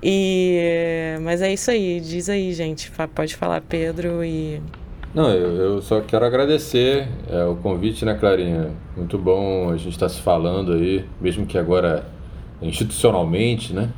[0.02, 2.90] E mas é isso aí, diz aí, gente.
[3.14, 4.60] Pode falar, Pedro e
[5.16, 8.72] não, eu, eu só quero agradecer é, o convite, né, Clarinha?
[8.94, 12.05] Muito bom a gente estar tá se falando aí, mesmo que agora
[12.60, 13.88] institucionalmente, né?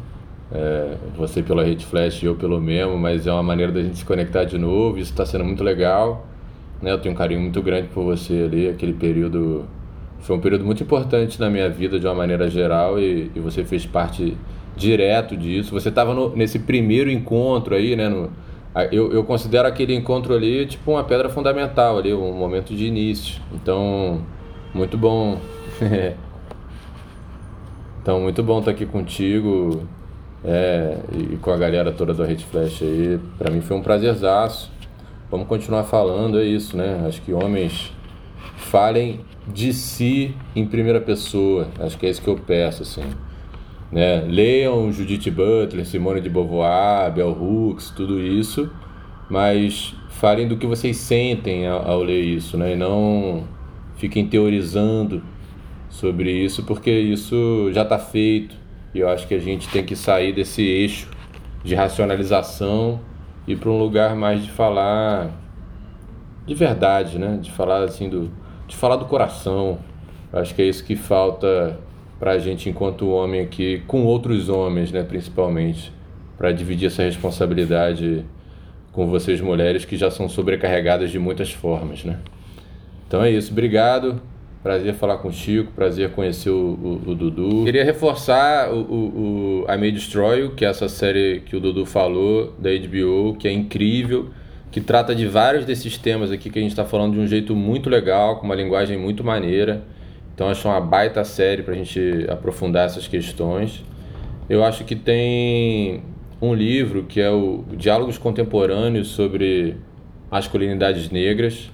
[0.51, 3.99] É, você pela Rede Flash e eu pelo Memo, mas é uma maneira da gente
[3.99, 6.27] se conectar de novo, isso está sendo muito legal.
[6.81, 6.93] Né?
[6.93, 9.67] Eu tenho um carinho muito grande por você ali, aquele período
[10.21, 13.65] foi um período muito importante na minha vida de uma maneira geral e, e você
[13.65, 14.37] fez parte
[14.77, 15.73] direto disso.
[15.73, 18.09] Você estava nesse primeiro encontro aí, né?
[18.09, 18.31] No,
[18.93, 23.41] eu, eu considero aquele encontro ali tipo uma pedra fundamental ali, um momento de início.
[23.53, 24.23] Então,
[24.75, 25.39] muito bom.
[28.03, 29.87] então, muito bom estar aqui contigo
[30.45, 33.19] é, e com a galera toda do Rede Flash aí.
[33.39, 34.71] Para mim foi um prazerzaço.
[35.31, 37.05] Vamos continuar falando, é isso, né?
[37.07, 37.93] Acho que homens
[38.57, 41.69] falem de si em primeira pessoa.
[41.81, 43.05] Acho que é isso que eu peço, assim.
[43.91, 44.23] Né?
[44.23, 48.71] Leiam Judith Butler, Simone de Beauvoir, Bell Hooks, tudo isso,
[49.31, 52.73] mas falem do que vocês sentem ao, ao ler isso, né?
[52.73, 53.45] E não
[53.97, 55.23] fiquem teorizando
[55.89, 58.55] sobre isso, porque isso já está feito.
[58.95, 61.09] E eu acho que a gente tem que sair desse eixo
[61.63, 63.01] de racionalização
[63.47, 65.31] e para um lugar mais de falar
[66.47, 67.39] de verdade, né?
[67.41, 68.31] De falar assim do
[68.67, 69.79] de falar do coração.
[70.33, 71.79] Acho que é isso que falta
[72.19, 75.93] para a gente enquanto homem aqui, com outros homens, né, principalmente,
[76.37, 78.25] para dividir essa responsabilidade
[78.93, 82.19] com vocês mulheres que já são sobrecarregadas de muitas formas, né?
[83.07, 84.21] Então é isso, obrigado.
[84.63, 86.55] Prazer falar com o Chico, prazer conhecer o,
[87.07, 87.65] o, o Dudu.
[87.65, 91.87] Queria reforçar o, o, o I May Destroy que é essa série que o Dudu
[91.87, 94.31] falou, da HBO, que é incrível,
[94.71, 97.55] que trata de vários desses temas aqui que a gente está falando de um jeito
[97.55, 99.83] muito legal, com uma linguagem muito maneira.
[100.35, 103.85] Então acho uma baita série para a gente aprofundar essas questões.
[104.49, 106.03] Eu acho que tem
[106.43, 109.77] um livro que é o Diálogos Contemporâneos sobre
[110.31, 111.71] Masculinidades Negras,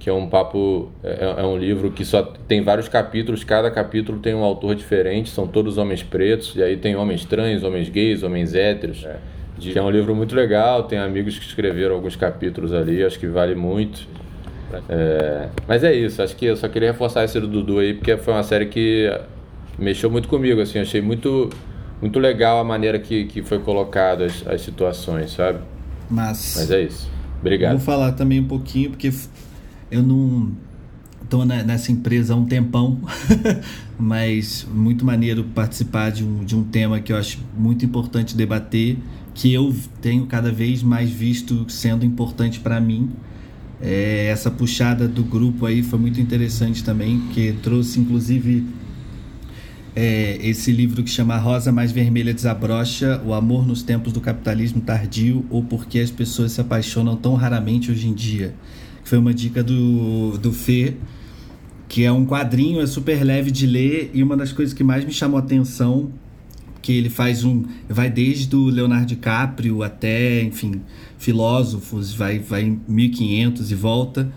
[0.00, 4.18] que é um papo, é, é, um livro que só tem vários capítulos, cada capítulo
[4.18, 8.22] tem um autor diferente, são todos homens pretos, e aí tem homens trans, homens gays,
[8.22, 9.04] homens héteros.
[9.04, 9.16] É.
[9.58, 13.26] Que é um livro muito legal, tem amigos que escreveram alguns capítulos ali, acho que
[13.26, 14.08] vale muito.
[14.88, 18.16] É, mas é isso, acho que eu só queria reforçar esse do Dudu aí, porque
[18.16, 19.12] foi uma série que
[19.78, 21.50] mexeu muito comigo, assim, achei muito,
[22.00, 25.58] muito legal a maneira que, que foi colocada as, as situações, sabe?
[26.08, 27.10] Mas, Mas é isso.
[27.38, 27.72] Obrigado.
[27.72, 29.10] Vou falar também um pouquinho, porque
[29.90, 30.52] eu não
[31.22, 32.98] estou nessa empresa há um tempão,
[33.98, 38.98] mas muito maneiro participar de um, de um tema que eu acho muito importante debater,
[39.34, 43.10] que eu tenho cada vez mais visto sendo importante para mim,
[43.80, 48.66] é, essa puxada do grupo aí foi muito interessante também, que trouxe inclusive
[49.96, 54.80] é, esse livro que chama Rosa Mais Vermelha Desabrocha: O Amor nos Tempos do Capitalismo
[54.80, 58.54] Tardio ou Por que as Pessoas se Apaixonam Tão Raramente Hoje em Dia.
[59.10, 60.94] Foi uma dica do, do Fê,
[61.88, 65.04] que é um quadrinho, é super leve de ler e uma das coisas que mais
[65.04, 66.12] me chamou a atenção
[66.80, 70.82] que ele faz um vai desde o Leonardo DiCaprio até enfim
[71.18, 74.32] filósofos vai vai em 1500 e volta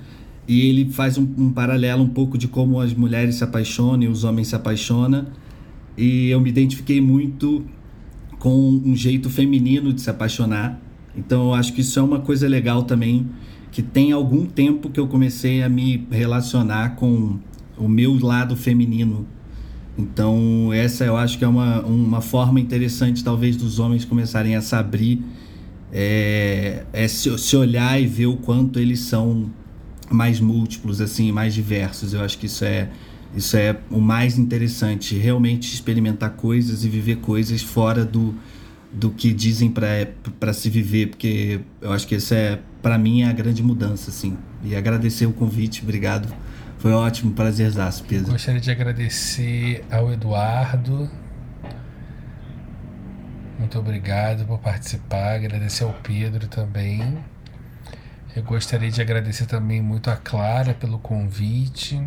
[0.47, 4.07] e ele faz um, um, paralelo um pouco de como as mulheres se apaixonam e
[4.07, 5.27] os homens se apaixonam
[5.95, 7.63] e eu me identifiquei muito
[8.39, 10.81] com um jeito feminino de se apaixonar.
[11.15, 13.29] Então eu acho que isso é uma coisa legal também
[13.73, 17.37] que tem algum tempo que eu comecei a me relacionar com
[17.77, 19.27] o meu lado feminino
[19.97, 24.61] então, essa eu acho que é uma, uma forma interessante, talvez, dos homens começarem a
[24.61, 25.21] se abrir,
[25.91, 29.51] é, é se, se, olhar e ver o quanto eles são
[30.09, 32.13] mais múltiplos, assim, mais diversos.
[32.13, 32.89] Eu acho que isso é
[33.35, 38.35] isso é o mais interessante, realmente experimentar coisas e viver coisas fora do,
[38.91, 43.29] do que dizem para se viver, porque eu acho que isso é, para mim, é
[43.29, 44.37] a grande mudança, assim.
[44.61, 46.27] E agradecer o convite, obrigado.
[46.79, 48.33] Foi ótimo, prazerzaço, Pedro.
[48.33, 51.09] Gostaria de agradecer ao Eduardo.
[53.57, 55.35] Muito obrigado por participar.
[55.35, 57.17] Agradecer ao Pedro também.
[58.35, 62.05] Eu gostaria de agradecer também muito a Clara pelo convite.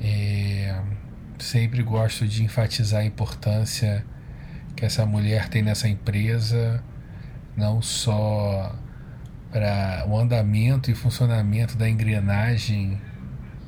[0.00, 0.80] É,
[1.38, 4.02] sempre gosto de enfatizar a importância
[4.74, 6.82] que essa mulher tem nessa empresa,
[7.54, 8.74] não só
[9.50, 13.00] para o andamento e funcionamento da engrenagem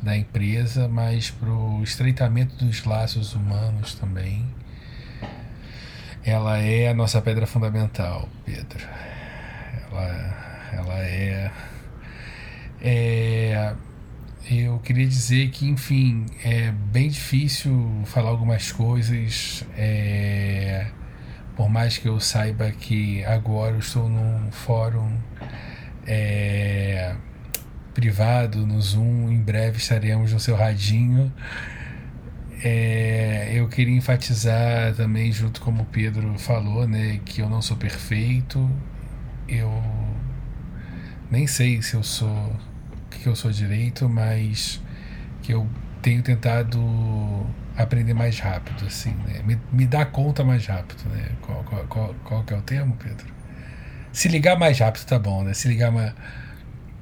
[0.03, 4.47] da empresa, mas para o estreitamento dos laços humanos também.
[6.25, 8.87] Ela é a nossa pedra fundamental, Pedro.
[9.91, 11.51] Ela, ela é,
[12.83, 13.75] é
[14.51, 19.65] eu queria dizer que, enfim, é bem difícil falar algumas coisas.
[19.77, 20.87] É,
[21.57, 25.17] por mais que eu saiba que agora eu estou num fórum
[26.11, 27.15] é,
[27.95, 31.33] privado, no Zoom, em breve estaremos no seu radinho.
[32.65, 37.77] É, eu queria enfatizar também, junto como o Pedro falou, né, que eu não sou
[37.77, 38.69] perfeito.
[39.49, 39.71] Eu
[41.31, 42.57] nem sei se eu sou
[43.11, 44.83] que eu sou direito, mas
[45.43, 45.69] que eu
[46.03, 46.81] tenho tentado
[47.77, 49.43] aprender mais rápido, assim, né?
[49.45, 51.33] Me, me dar conta mais rápido, né?
[51.43, 53.40] Qual, qual, qual, qual que é o termo, Pedro?
[54.13, 55.55] Se ligar mais rápido, tá bom, né?
[55.55, 56.13] Se ligar mais...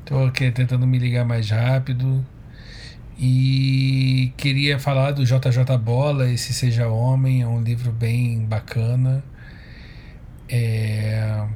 [0.05, 2.25] Tô aqui tentando me ligar mais rápido.
[3.19, 9.25] E queria falar do JJ Bola, esse Seja Homem, é um livro bem bacana.
[10.49, 11.47] É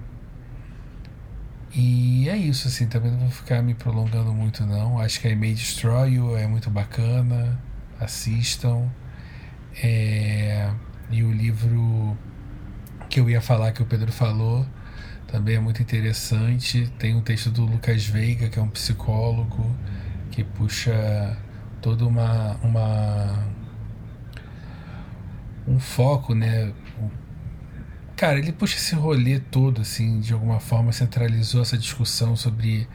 [1.74, 4.98] e é isso, assim, também não vou ficar me prolongando muito não.
[4.98, 7.58] Acho que a May Destroy You é muito bacana,
[7.98, 8.90] assistam.
[9.82, 10.70] É...
[11.10, 12.16] E o livro
[13.08, 14.66] que eu ia falar, que o Pedro falou,
[15.32, 16.92] também é muito interessante.
[16.98, 19.74] Tem um texto do Lucas Veiga, que é um psicólogo,
[20.30, 21.38] que puxa
[21.80, 23.48] toda uma, uma
[25.66, 26.74] um foco, né?
[28.14, 32.86] Cara, ele puxa esse rolê todo, assim, de alguma forma centralizou essa discussão sobre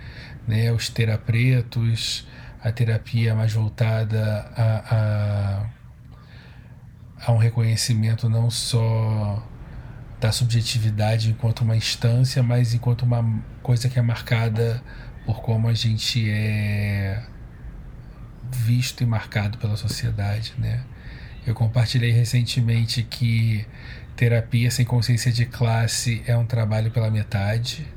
[0.47, 2.27] né, os terapretos,
[2.61, 5.65] a terapia mais voltada a, a,
[7.25, 9.43] a um reconhecimento não só
[10.19, 14.81] da subjetividade enquanto uma instância, mas enquanto uma coisa que é marcada
[15.25, 17.23] por como a gente é
[18.51, 20.83] visto e marcado pela sociedade, né?
[21.45, 23.65] Eu compartilhei recentemente que
[24.15, 27.87] terapia sem consciência de classe é um trabalho pela metade.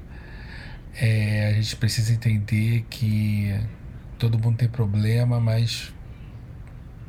[0.94, 3.58] É, a gente precisa entender que
[4.18, 5.92] todo mundo tem problema, mas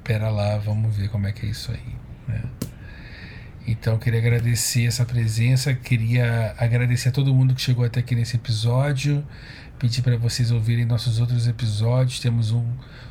[0.03, 1.95] pera lá, vamos ver como é que é isso aí.
[2.27, 2.41] Né?
[3.67, 8.35] Então, queria agradecer essa presença, queria agradecer a todo mundo que chegou até aqui nesse
[8.35, 9.23] episódio,
[9.77, 12.19] pedir para vocês ouvirem nossos outros episódios.
[12.19, 12.65] Temos um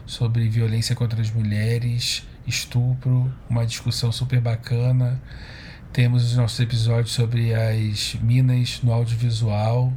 [0.07, 5.23] sobre violência contra as mulheres, estupro, uma discussão super bacana.
[5.93, 9.93] Temos os nossos episódios sobre as minas no audiovisual.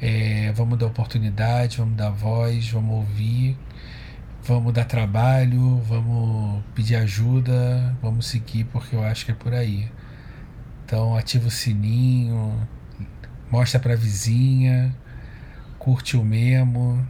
[0.00, 3.56] É, vamos dar oportunidade, vamos dar voz, vamos ouvir,
[4.48, 9.90] vamos dar trabalho, vamos pedir ajuda, vamos seguir porque eu acho que é por aí.
[10.84, 12.66] Então ativa o sininho,
[13.50, 14.96] mostra pra vizinha,
[15.78, 17.06] curte o memo.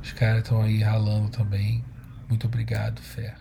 [0.00, 1.84] Os caras estão aí ralando também.
[2.28, 3.39] Muito obrigado, Fé.